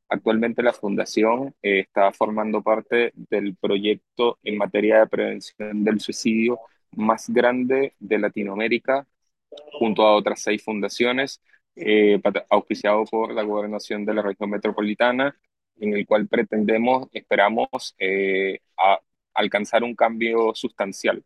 Actualmente 0.08 0.62
la 0.62 0.72
Fundación 0.72 1.54
eh, 1.62 1.80
está 1.80 2.12
formando 2.12 2.62
parte 2.62 3.12
del 3.14 3.56
proyecto 3.56 4.38
en 4.44 4.58
materia 4.58 5.00
de 5.00 5.06
prevención 5.08 5.82
del 5.84 6.00
suicidio 6.00 6.60
más 6.92 7.28
grande 7.28 7.94
de 7.98 8.18
Latinoamérica, 8.18 9.06
junto 9.72 10.06
a 10.06 10.14
otras 10.14 10.40
seis 10.42 10.62
fundaciones, 10.62 11.40
eh, 11.76 12.20
auspiciado 12.50 13.04
por 13.06 13.32
la 13.34 13.42
Gobernación 13.42 14.04
de 14.04 14.14
la 14.14 14.22
Región 14.22 14.50
Metropolitana, 14.50 15.36
en 15.80 15.94
el 15.94 16.06
cual 16.06 16.28
pretendemos, 16.28 17.08
esperamos, 17.12 17.94
eh, 17.98 18.60
a 18.78 19.00
alcanzar 19.34 19.84
un 19.84 19.94
cambio 19.94 20.54
sustancial 20.54 21.24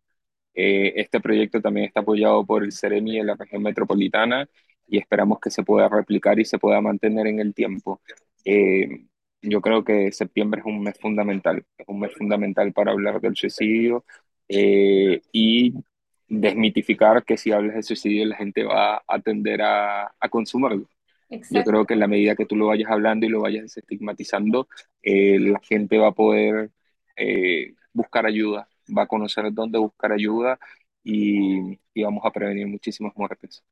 eh, 0.61 0.93
este 0.99 1.21
proyecto 1.21 1.61
también 1.61 1.85
está 1.87 2.01
apoyado 2.01 2.45
por 2.45 2.63
el 2.63 2.73
CEREMI 2.73 3.19
de 3.19 3.23
la 3.23 3.35
región 3.35 3.63
metropolitana 3.63 4.49
y 4.87 4.97
esperamos 4.97 5.39
que 5.39 5.51
se 5.51 5.63
pueda 5.63 5.87
replicar 5.87 6.37
y 6.39 6.43
se 6.43 6.57
pueda 6.57 6.81
mantener 6.81 7.27
en 7.27 7.39
el 7.39 7.53
tiempo. 7.53 8.01
Eh, 8.43 9.05
yo 9.41 9.61
creo 9.61 9.83
que 9.85 10.11
septiembre 10.11 10.59
es 10.59 10.65
un 10.65 10.83
mes 10.83 10.99
fundamental, 10.99 11.63
es 11.77 11.87
un 11.87 12.01
mes 12.01 12.13
fundamental 12.13 12.73
para 12.73 12.91
hablar 12.91 13.21
del 13.21 13.37
suicidio 13.37 14.03
eh, 14.49 15.21
y 15.31 15.75
desmitificar 16.27 17.23
que 17.23 17.37
si 17.37 17.53
hablas 17.53 17.75
de 17.75 17.83
suicidio 17.83 18.25
la 18.25 18.35
gente 18.35 18.63
va 18.63 19.01
a 19.07 19.19
tender 19.19 19.61
a. 19.61 20.13
Exacto. 21.29 21.57
Yo 21.57 21.63
creo 21.63 21.85
que 21.85 21.93
en 21.93 21.99
la 22.01 22.07
medida 22.07 22.35
que 22.35 22.45
tú 22.45 22.55
lo 22.55 22.67
vayas 22.67 22.91
hablando 22.91 23.25
y 23.25 23.29
lo 23.29 23.41
vayas 23.41 23.77
estigmatizando, 23.77 24.67
la 25.03 25.59
gente 25.61 25.97
va 25.97 26.07
a 26.07 26.11
poder 26.11 26.71
buscar 27.93 28.25
ayuda 28.25 28.67
va 28.97 29.03
a 29.03 29.07
conocer 29.07 29.51
dónde 29.53 29.79
buscar 29.79 30.11
ayuda 30.11 30.59
y, 31.03 31.79
y 31.93 32.03
vamos 32.03 32.23
a 32.25 32.31
prevenir 32.31 32.67
muchísimas 32.67 33.13
muertes. 33.15 33.63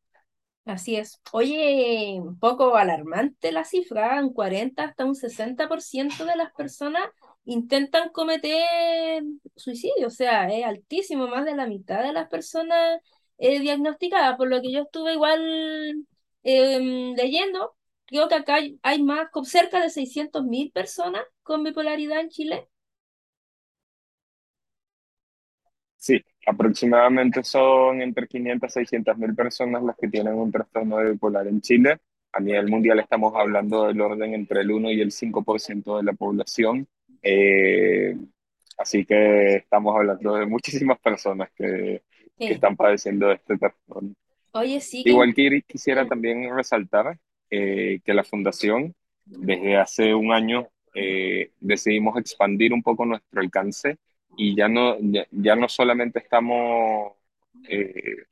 Así 0.65 0.97
es. 0.97 1.21
Oye, 1.31 2.19
un 2.21 2.37
poco 2.39 2.75
alarmante 2.75 3.53
la 3.53 3.63
cifra, 3.63 4.19
un 4.21 4.33
40 4.33 4.83
hasta 4.83 5.05
un 5.05 5.15
60% 5.15 6.25
de 6.25 6.35
las 6.35 6.51
personas 6.53 7.03
intentan 7.45 8.09
cometer 8.09 9.23
suicidio, 9.55 10.07
o 10.07 10.09
sea, 10.09 10.49
es 10.53 10.65
altísimo, 10.65 11.27
más 11.27 11.45
de 11.45 11.55
la 11.55 11.67
mitad 11.67 12.03
de 12.03 12.11
las 12.11 12.27
personas 12.27 12.99
eh, 13.37 13.59
diagnosticadas, 13.61 14.35
por 14.37 14.49
lo 14.49 14.61
que 14.61 14.71
yo 14.73 14.81
estuve 14.81 15.13
igual 15.13 16.05
eh, 16.43 17.13
leyendo, 17.15 17.75
creo 18.05 18.27
que 18.27 18.35
acá 18.35 18.55
hay, 18.55 18.77
hay 18.83 19.01
más, 19.03 19.29
cerca 19.45 19.81
de 19.81 19.89
600.000 19.89 20.71
personas 20.73 21.23
con 21.43 21.63
bipolaridad 21.63 22.19
en 22.19 22.29
Chile, 22.29 22.69
aproximadamente 26.47 27.43
son 27.43 28.01
entre 28.01 28.25
500 28.25 28.69
y 28.69 28.73
600 28.73 29.17
mil 29.17 29.35
personas 29.35 29.83
las 29.83 29.97
que 29.97 30.07
tienen 30.07 30.33
un 30.35 30.49
trastorno 30.49 30.97
bipolar 30.97 31.45
en 31.45 31.59
Chile. 31.59 31.97
A 32.31 32.39
nivel 32.39 32.69
mundial 32.69 32.99
estamos 32.99 33.33
hablando 33.35 33.85
del 33.85 33.99
orden 33.99 34.33
entre 34.33 34.61
el 34.61 34.71
1 34.71 34.91
y 34.91 35.01
el 35.01 35.11
5% 35.11 35.97
de 35.97 36.03
la 36.03 36.13
población. 36.13 36.87
Eh, 37.21 38.15
así 38.77 39.03
que 39.03 39.55
estamos 39.55 39.93
hablando 39.93 40.35
de 40.35 40.45
muchísimas 40.45 40.97
personas 40.99 41.49
que, 41.53 42.03
que 42.37 42.53
están 42.53 42.77
padeciendo 42.77 43.27
de 43.27 43.35
este 43.35 43.57
trastorno. 43.57 44.13
Oye, 44.53 44.79
sí. 44.79 45.03
Igual 45.05 45.33
que 45.33 45.61
quisiera 45.67 46.07
también 46.07 46.49
resaltar 46.55 47.19
eh, 47.49 47.99
que 48.05 48.13
la 48.13 48.23
Fundación, 48.23 48.95
desde 49.25 49.75
hace 49.75 50.15
un 50.15 50.31
año, 50.31 50.69
eh, 50.95 51.51
decidimos 51.59 52.17
expandir 52.17 52.71
un 52.71 52.81
poco 52.81 53.05
nuestro 53.05 53.41
alcance 53.41 53.97
y 54.37 54.55
ya 54.55 54.69
no, 54.69 54.97
ya, 55.01 55.27
ya 55.31 55.55
no 55.57 55.69
solamente 55.69 56.19
estamos 56.19 57.13
eh, 57.69 58.25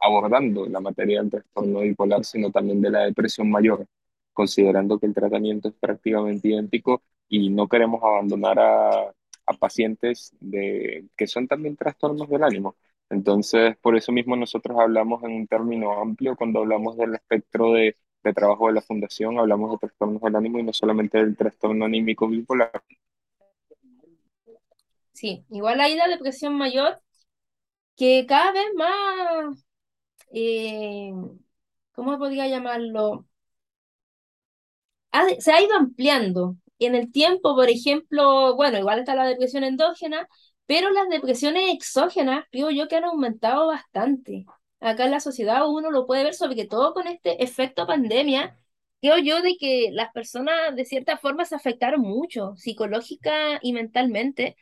abordando 0.00 0.66
la 0.66 0.80
materia 0.80 1.20
del 1.22 1.30
trastorno 1.30 1.80
bipolar, 1.80 2.24
sino 2.24 2.50
también 2.50 2.80
de 2.82 2.90
la 2.90 3.04
depresión 3.04 3.50
mayor, 3.50 3.86
considerando 4.32 4.98
que 4.98 5.06
el 5.06 5.14
tratamiento 5.14 5.68
es 5.68 5.74
prácticamente 5.74 6.48
idéntico 6.48 7.02
y 7.28 7.50
no 7.50 7.68
queremos 7.68 8.02
abandonar 8.02 8.58
a, 8.60 9.08
a 9.46 9.52
pacientes 9.58 10.34
de, 10.40 11.08
que 11.16 11.26
son 11.26 11.48
también 11.48 11.76
trastornos 11.76 12.28
del 12.28 12.44
ánimo. 12.44 12.76
Entonces, 13.08 13.76
por 13.78 13.96
eso 13.96 14.12
mismo 14.12 14.36
nosotros 14.36 14.78
hablamos 14.78 15.22
en 15.24 15.32
un 15.32 15.46
término 15.46 16.00
amplio 16.00 16.36
cuando 16.36 16.60
hablamos 16.60 16.96
del 16.96 17.14
espectro 17.14 17.72
de, 17.72 17.96
de 18.24 18.32
trabajo 18.34 18.66
de 18.68 18.74
la 18.74 18.82
fundación, 18.82 19.38
hablamos 19.38 19.70
de 19.72 19.78
trastornos 19.78 20.20
del 20.22 20.36
ánimo 20.36 20.58
y 20.58 20.64
no 20.64 20.72
solamente 20.72 21.18
del 21.18 21.36
trastorno 21.36 21.84
anímico 21.84 22.28
bipolar. 22.28 22.70
Sí, 25.16 25.44
igual 25.50 25.80
hay 25.80 25.96
la 25.96 26.08
depresión 26.08 26.54
mayor 26.56 27.00
que 27.96 28.26
cada 28.28 28.52
vez 28.52 28.66
más, 28.76 29.64
eh, 30.32 31.12
¿cómo 31.92 32.18
podría 32.18 32.48
llamarlo? 32.48 33.26
Se 35.40 35.52
ha 35.52 35.62
ido 35.62 35.74
ampliando. 35.76 36.56
En 36.78 36.94
el 36.94 37.10
tiempo, 37.10 37.54
por 37.54 37.70
ejemplo, 37.70 38.54
bueno, 38.56 38.78
igual 38.78 38.98
está 39.00 39.14
la 39.14 39.26
depresión 39.26 39.64
endógena, 39.64 40.28
pero 40.66 40.90
las 40.90 41.08
depresiones 41.08 41.72
exógenas, 41.74 42.44
digo 42.52 42.70
yo 42.70 42.86
que 42.88 42.96
han 42.96 43.04
aumentado 43.04 43.68
bastante. 43.68 44.44
Acá 44.80 45.06
en 45.06 45.12
la 45.12 45.20
sociedad 45.20 45.66
uno 45.66 45.90
lo 45.90 46.06
puede 46.06 46.24
ver, 46.24 46.34
sobre 46.34 46.66
todo 46.66 46.92
con 46.92 47.06
este 47.06 47.42
efecto 47.42 47.86
pandemia, 47.86 48.56
creo 49.00 49.16
yo 49.18 49.40
de 49.42 49.56
que 49.58 49.88
las 49.92 50.12
personas 50.12 50.76
de 50.76 50.84
cierta 50.84 51.16
forma 51.16 51.44
se 51.46 51.54
afectaron 51.54 52.02
mucho, 52.02 52.54
psicológica 52.56 53.58
y 53.62 53.72
mentalmente 53.72 54.56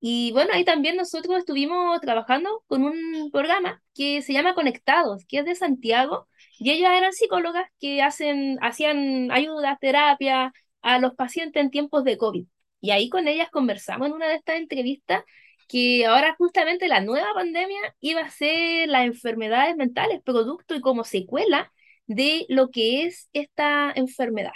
y 0.00 0.32
bueno, 0.32 0.52
ahí 0.52 0.64
también 0.64 0.96
nosotros 0.96 1.38
estuvimos 1.38 2.00
trabajando 2.00 2.62
con 2.68 2.84
un 2.84 3.30
programa 3.32 3.82
que 3.94 4.22
se 4.22 4.32
llama 4.32 4.54
Conectados, 4.54 5.24
que 5.26 5.38
es 5.38 5.44
de 5.44 5.56
Santiago, 5.56 6.28
y 6.58 6.70
ellas 6.70 6.92
eran 6.96 7.12
psicólogas 7.12 7.68
que 7.80 8.02
hacen, 8.02 8.58
hacían 8.62 9.30
ayudas, 9.32 9.78
terapia 9.80 10.52
a 10.82 10.98
los 11.00 11.14
pacientes 11.14 11.62
en 11.62 11.70
tiempos 11.70 12.04
de 12.04 12.16
COVID. 12.16 12.46
Y 12.80 12.90
ahí 12.92 13.08
con 13.08 13.26
ellas 13.28 13.50
conversamos 13.50 14.08
en 14.08 14.14
una 14.14 14.28
de 14.28 14.36
estas 14.36 14.56
entrevistas 14.56 15.24
que 15.68 16.06
ahora 16.06 16.34
justamente 16.38 16.88
la 16.88 17.00
nueva 17.00 17.34
pandemia 17.34 17.78
iba 18.00 18.22
a 18.22 18.30
ser 18.30 18.88
las 18.88 19.04
enfermedades 19.06 19.76
mentales, 19.76 20.22
producto 20.22 20.74
y 20.74 20.80
como 20.80 21.04
secuela 21.04 21.72
de 22.06 22.46
lo 22.48 22.70
que 22.70 23.04
es 23.04 23.28
esta 23.32 23.92
enfermedad. 23.94 24.52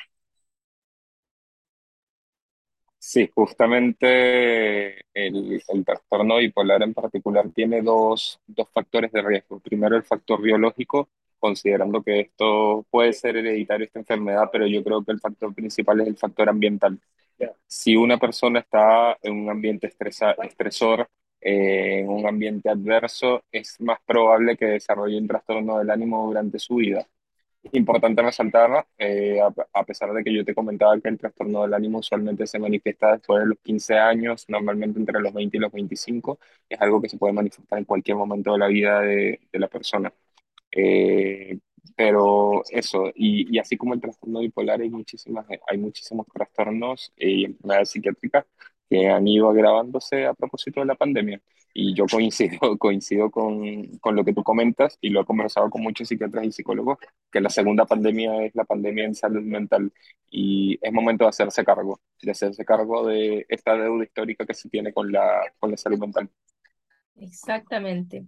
Sí, 3.12 3.30
justamente 3.34 5.00
el, 5.12 5.62
el, 5.68 5.84
trastorno 5.84 6.38
bipolar 6.38 6.82
en 6.82 6.94
particular 6.94 7.50
tiene 7.54 7.82
dos, 7.82 8.40
dos 8.46 8.68
factores 8.72 9.12
de 9.12 9.20
riesgo. 9.20 9.60
Primero, 9.60 9.96
el 9.96 10.02
factor 10.02 10.40
biológico, 10.40 11.10
considerando 11.38 12.02
que 12.02 12.20
esto 12.20 12.86
puede 12.90 13.12
ser 13.12 13.36
hereditario, 13.36 13.84
esta 13.84 13.98
enfermedad, 13.98 14.48
pero 14.50 14.66
yo 14.66 14.82
creo 14.82 15.04
que 15.04 15.12
el 15.12 15.20
factor 15.20 15.54
principal 15.54 16.00
es 16.00 16.08
el 16.08 16.16
factor 16.16 16.48
ambiental. 16.48 16.98
Si 17.66 17.96
una 17.96 18.16
persona 18.18 18.60
está 18.60 19.18
en 19.22 19.34
un 19.34 19.50
ambiente 19.50 19.88
estresa, 19.88 20.32
estresor, 20.42 21.06
eh, 21.40 22.00
en 22.00 22.08
un 22.08 22.26
ambiente 22.26 22.70
adverso, 22.70 23.44
es 23.52 23.78
más 23.80 23.98
probable 24.06 24.56
que 24.56 24.66
desarrolle 24.66 25.18
un 25.18 25.28
trastorno 25.28 25.78
del 25.78 25.90
ánimo 25.90 26.26
durante 26.28 26.58
su 26.58 26.76
vida. 26.76 27.06
Importante 27.70 28.22
resaltar, 28.22 28.86
eh, 28.98 29.38
a, 29.40 29.84
pesar 29.84 30.12
de 30.12 30.24
que 30.24 30.34
yo 30.34 30.44
te 30.44 30.54
comentaba 30.54 30.98
que 31.00 31.08
el 31.08 31.18
trastorno 31.18 31.62
del 31.62 31.74
ánimo 31.74 31.98
usualmente 31.98 32.46
se 32.46 32.58
manifiesta 32.58 33.12
después 33.12 33.40
de 33.40 33.46
los 33.50 33.58
15 33.60 33.96
años, 33.96 34.44
normalmente 34.48 34.98
entre 34.98 35.20
los 35.20 35.32
20 35.32 35.56
y 35.56 35.60
los 35.60 35.70
25, 35.72 36.40
es 36.68 36.80
algo 36.80 37.00
que 37.00 37.08
se 37.08 37.18
puede 37.18 37.32
manifestar 37.32 37.78
en 37.78 37.84
cualquier 37.84 38.16
momento 38.16 38.52
de 38.52 38.58
la 38.58 38.66
vida 38.66 39.00
de, 39.00 39.40
la 39.52 39.68
persona. 39.68 40.12
Eh, 40.72 41.58
pero 41.96 42.62
eso, 42.70 43.12
y, 43.14 43.58
así 43.58 43.76
como 43.76 43.94
el 43.94 44.00
trastorno 44.00 44.40
bipolar, 44.40 44.80
hay, 44.80 44.90
muchísimas, 44.90 45.46
hay 45.68 45.78
muchísimos 45.78 46.26
trastornos 46.32 47.12
y 47.16 47.44
enfermedades 47.44 47.90
psiquiátricas 47.90 48.44
que 48.92 49.08
han 49.08 49.26
ido 49.26 49.48
agravándose 49.48 50.26
a 50.26 50.34
propósito 50.34 50.80
de 50.80 50.86
la 50.86 50.94
pandemia. 50.94 51.40
Y 51.72 51.94
yo 51.94 52.04
coincido, 52.04 52.58
coincido 52.78 53.30
con, 53.30 53.86
con 54.00 54.14
lo 54.14 54.22
que 54.22 54.34
tú 54.34 54.42
comentas 54.42 54.98
y 55.00 55.08
lo 55.08 55.22
he 55.22 55.24
conversado 55.24 55.70
con 55.70 55.82
muchos 55.82 56.08
psiquiatras 56.08 56.44
y 56.44 56.52
psicólogos, 56.52 56.98
que 57.30 57.40
la 57.40 57.48
segunda 57.48 57.86
pandemia 57.86 58.44
es 58.44 58.54
la 58.54 58.64
pandemia 58.64 59.06
en 59.06 59.14
salud 59.14 59.40
mental 59.44 59.90
y 60.30 60.78
es 60.82 60.92
momento 60.92 61.24
de 61.24 61.30
hacerse 61.30 61.64
cargo, 61.64 62.00
de 62.20 62.32
hacerse 62.32 62.66
cargo 62.66 63.06
de 63.06 63.46
esta 63.48 63.78
deuda 63.78 64.04
histórica 64.04 64.44
que 64.44 64.52
se 64.52 64.68
tiene 64.68 64.92
con 64.92 65.10
la, 65.10 65.40
con 65.58 65.70
la 65.70 65.78
salud 65.78 65.98
mental. 65.98 66.28
Exactamente. 67.16 68.26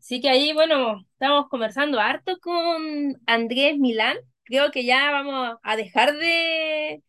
Así 0.00 0.20
que 0.20 0.30
ahí, 0.30 0.52
bueno, 0.52 1.06
estamos 1.12 1.48
conversando 1.48 2.00
harto 2.00 2.40
con 2.40 3.20
Andrés 3.26 3.78
Milán. 3.78 4.16
Creo 4.42 4.72
que 4.72 4.84
ya 4.84 5.12
vamos 5.12 5.58
a 5.62 5.76
dejar 5.76 6.16
de, 6.16 7.04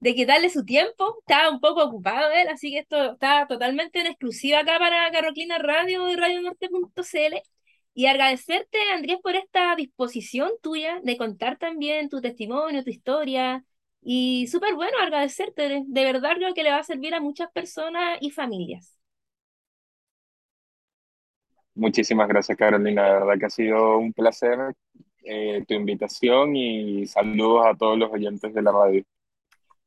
de 0.00 0.14
quitarle 0.14 0.50
su 0.50 0.64
tiempo. 0.64 1.16
Estaba 1.20 1.50
un 1.50 1.60
poco 1.60 1.84
ocupado 1.84 2.30
él, 2.32 2.48
así 2.48 2.70
que 2.72 2.80
esto 2.80 3.12
está 3.12 3.46
totalmente 3.46 4.00
en 4.00 4.06
exclusiva 4.06 4.60
acá 4.60 4.78
para 4.78 5.10
Carroclina 5.10 5.58
Radio 5.58 6.08
y 6.10 6.16
radionorte.cl. 6.16 7.36
Y 7.94 8.06
agradecerte, 8.06 8.78
Andrés, 8.92 9.18
por 9.22 9.36
esta 9.36 9.74
disposición 9.74 10.50
tuya 10.62 11.00
de 11.02 11.16
contar 11.16 11.56
también 11.58 12.10
tu 12.10 12.20
testimonio, 12.20 12.84
tu 12.84 12.90
historia. 12.90 13.64
Y 14.02 14.46
súper 14.48 14.74
bueno 14.74 14.98
agradecerte. 14.98 15.82
De 15.86 16.04
verdad 16.04 16.34
creo 16.36 16.54
que 16.54 16.62
le 16.62 16.70
va 16.70 16.78
a 16.78 16.84
servir 16.84 17.14
a 17.14 17.20
muchas 17.20 17.50
personas 17.52 18.18
y 18.20 18.30
familias. 18.30 18.96
Muchísimas 21.74 22.28
gracias, 22.28 22.56
Carolina. 22.56 23.04
De 23.04 23.12
verdad 23.12 23.38
que 23.38 23.46
ha 23.46 23.50
sido 23.50 23.98
un 23.98 24.12
placer 24.12 24.74
eh, 25.24 25.64
tu 25.66 25.74
invitación 25.74 26.54
y 26.56 27.06
saludos 27.06 27.66
a 27.66 27.74
todos 27.74 27.98
los 27.98 28.10
oyentes 28.12 28.54
de 28.54 28.62
la 28.62 28.72
radio. 28.72 29.04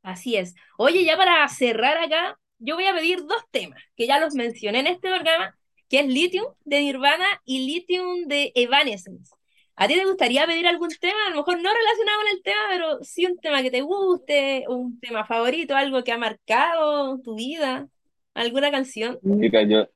Así 0.10 0.36
es. 0.38 0.56
Oye, 0.78 1.06
ya 1.06 1.16
para 1.18 1.48
cerrar 1.50 1.98
acá, 2.00 2.36
yo 2.58 2.76
voy 2.76 2.86
a 2.86 2.96
pedir 2.96 3.20
dos 3.26 3.44
temas 3.52 3.80
que 3.96 4.08
ya 4.08 4.20
los 4.20 4.34
mencioné 4.34 4.80
en 4.80 4.88
este 4.88 5.08
programa, 5.08 5.56
que 5.88 6.00
es 6.00 6.08
Lithium 6.08 6.48
de 6.66 6.80
Nirvana 6.80 7.28
y 7.46 7.68
Lithium 7.68 8.26
de 8.28 8.52
Evanescence. 8.56 9.36
¿A 9.76 9.88
ti 9.88 9.94
te 9.94 10.06
gustaría 10.06 10.48
pedir 10.48 10.66
algún 10.66 10.90
tema? 11.00 11.28
A 11.28 11.30
lo 11.30 11.38
mejor 11.38 11.62
no 11.62 11.70
relacionado 11.72 12.18
con 12.22 12.28
el 12.36 12.42
tema, 12.42 12.60
pero 12.70 13.04
sí 13.04 13.26
un 13.28 13.38
tema 13.38 13.62
que 13.62 13.70
te 13.70 13.82
guste, 13.82 14.66
un 14.68 15.00
tema 15.00 15.26
favorito, 15.26 15.76
algo 15.76 16.04
que 16.04 16.12
ha 16.12 16.18
marcado 16.18 17.20
tu 17.20 17.36
vida, 17.36 17.88
alguna 18.34 18.72
canción. 18.72 19.20
Mira, 19.22 19.62
yo, 19.62 19.88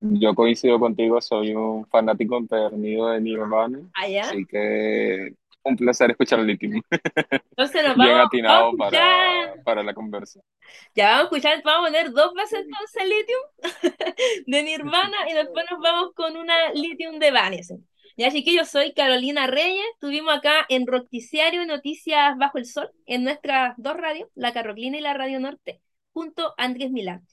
yo 0.00 0.34
coincido 0.34 0.80
contigo, 0.80 1.20
soy 1.20 1.54
un 1.54 1.86
fanático 1.86 2.36
empedernido 2.36 3.08
de 3.08 3.20
Nirvana, 3.20 3.80
¿Allá? 3.94 4.22
así 4.22 4.44
que 4.44 5.32
un 5.68 5.76
placer 5.76 6.10
escuchar 6.10 6.40
Lithium. 6.40 6.82
Entonces 7.50 7.84
nos 7.84 7.96
Bien 7.96 8.08
vamos, 8.08 8.26
atinado 8.26 8.64
vamos 8.76 8.86
a 8.86 8.90
para, 8.90 9.62
para 9.64 9.82
la 9.82 9.94
conversa. 9.94 10.40
ya 10.94 11.06
vamos 11.08 11.20
a 11.20 11.24
escuchar, 11.24 11.62
vamos 11.64 11.88
a 11.88 11.92
poner 11.92 12.12
dos 12.12 12.34
veces 12.34 12.64
entonces 12.64 13.02
Lithium 13.04 14.44
de 14.46 14.62
Nirvana 14.62 15.30
y 15.30 15.34
después 15.34 15.64
nos 15.70 15.80
vamos 15.80 16.12
con 16.14 16.36
una 16.36 16.72
Lithium 16.72 17.18
de 17.18 17.28
Evanescence. 17.28 17.86
Ya 18.16 18.32
chiquillos, 18.32 18.68
soy 18.68 18.94
Carolina 18.94 19.46
Reyes, 19.46 19.84
estuvimos 19.94 20.34
acá 20.36 20.66
en 20.68 20.88
Roticiario 20.88 21.64
Noticias 21.66 22.36
Bajo 22.36 22.58
el 22.58 22.66
Sol, 22.66 22.90
en 23.06 23.22
nuestras 23.22 23.74
dos 23.76 23.96
radios, 23.96 24.28
la 24.34 24.52
Carroclina 24.52 24.98
y 24.98 25.00
la 25.00 25.14
Radio 25.14 25.38
Norte, 25.38 25.80
junto 26.12 26.48
a 26.58 26.64
Andrés 26.64 26.90
Milán. 26.90 27.24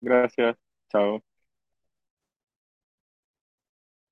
Gracias. 0.00 0.56
Chao. 0.90 1.22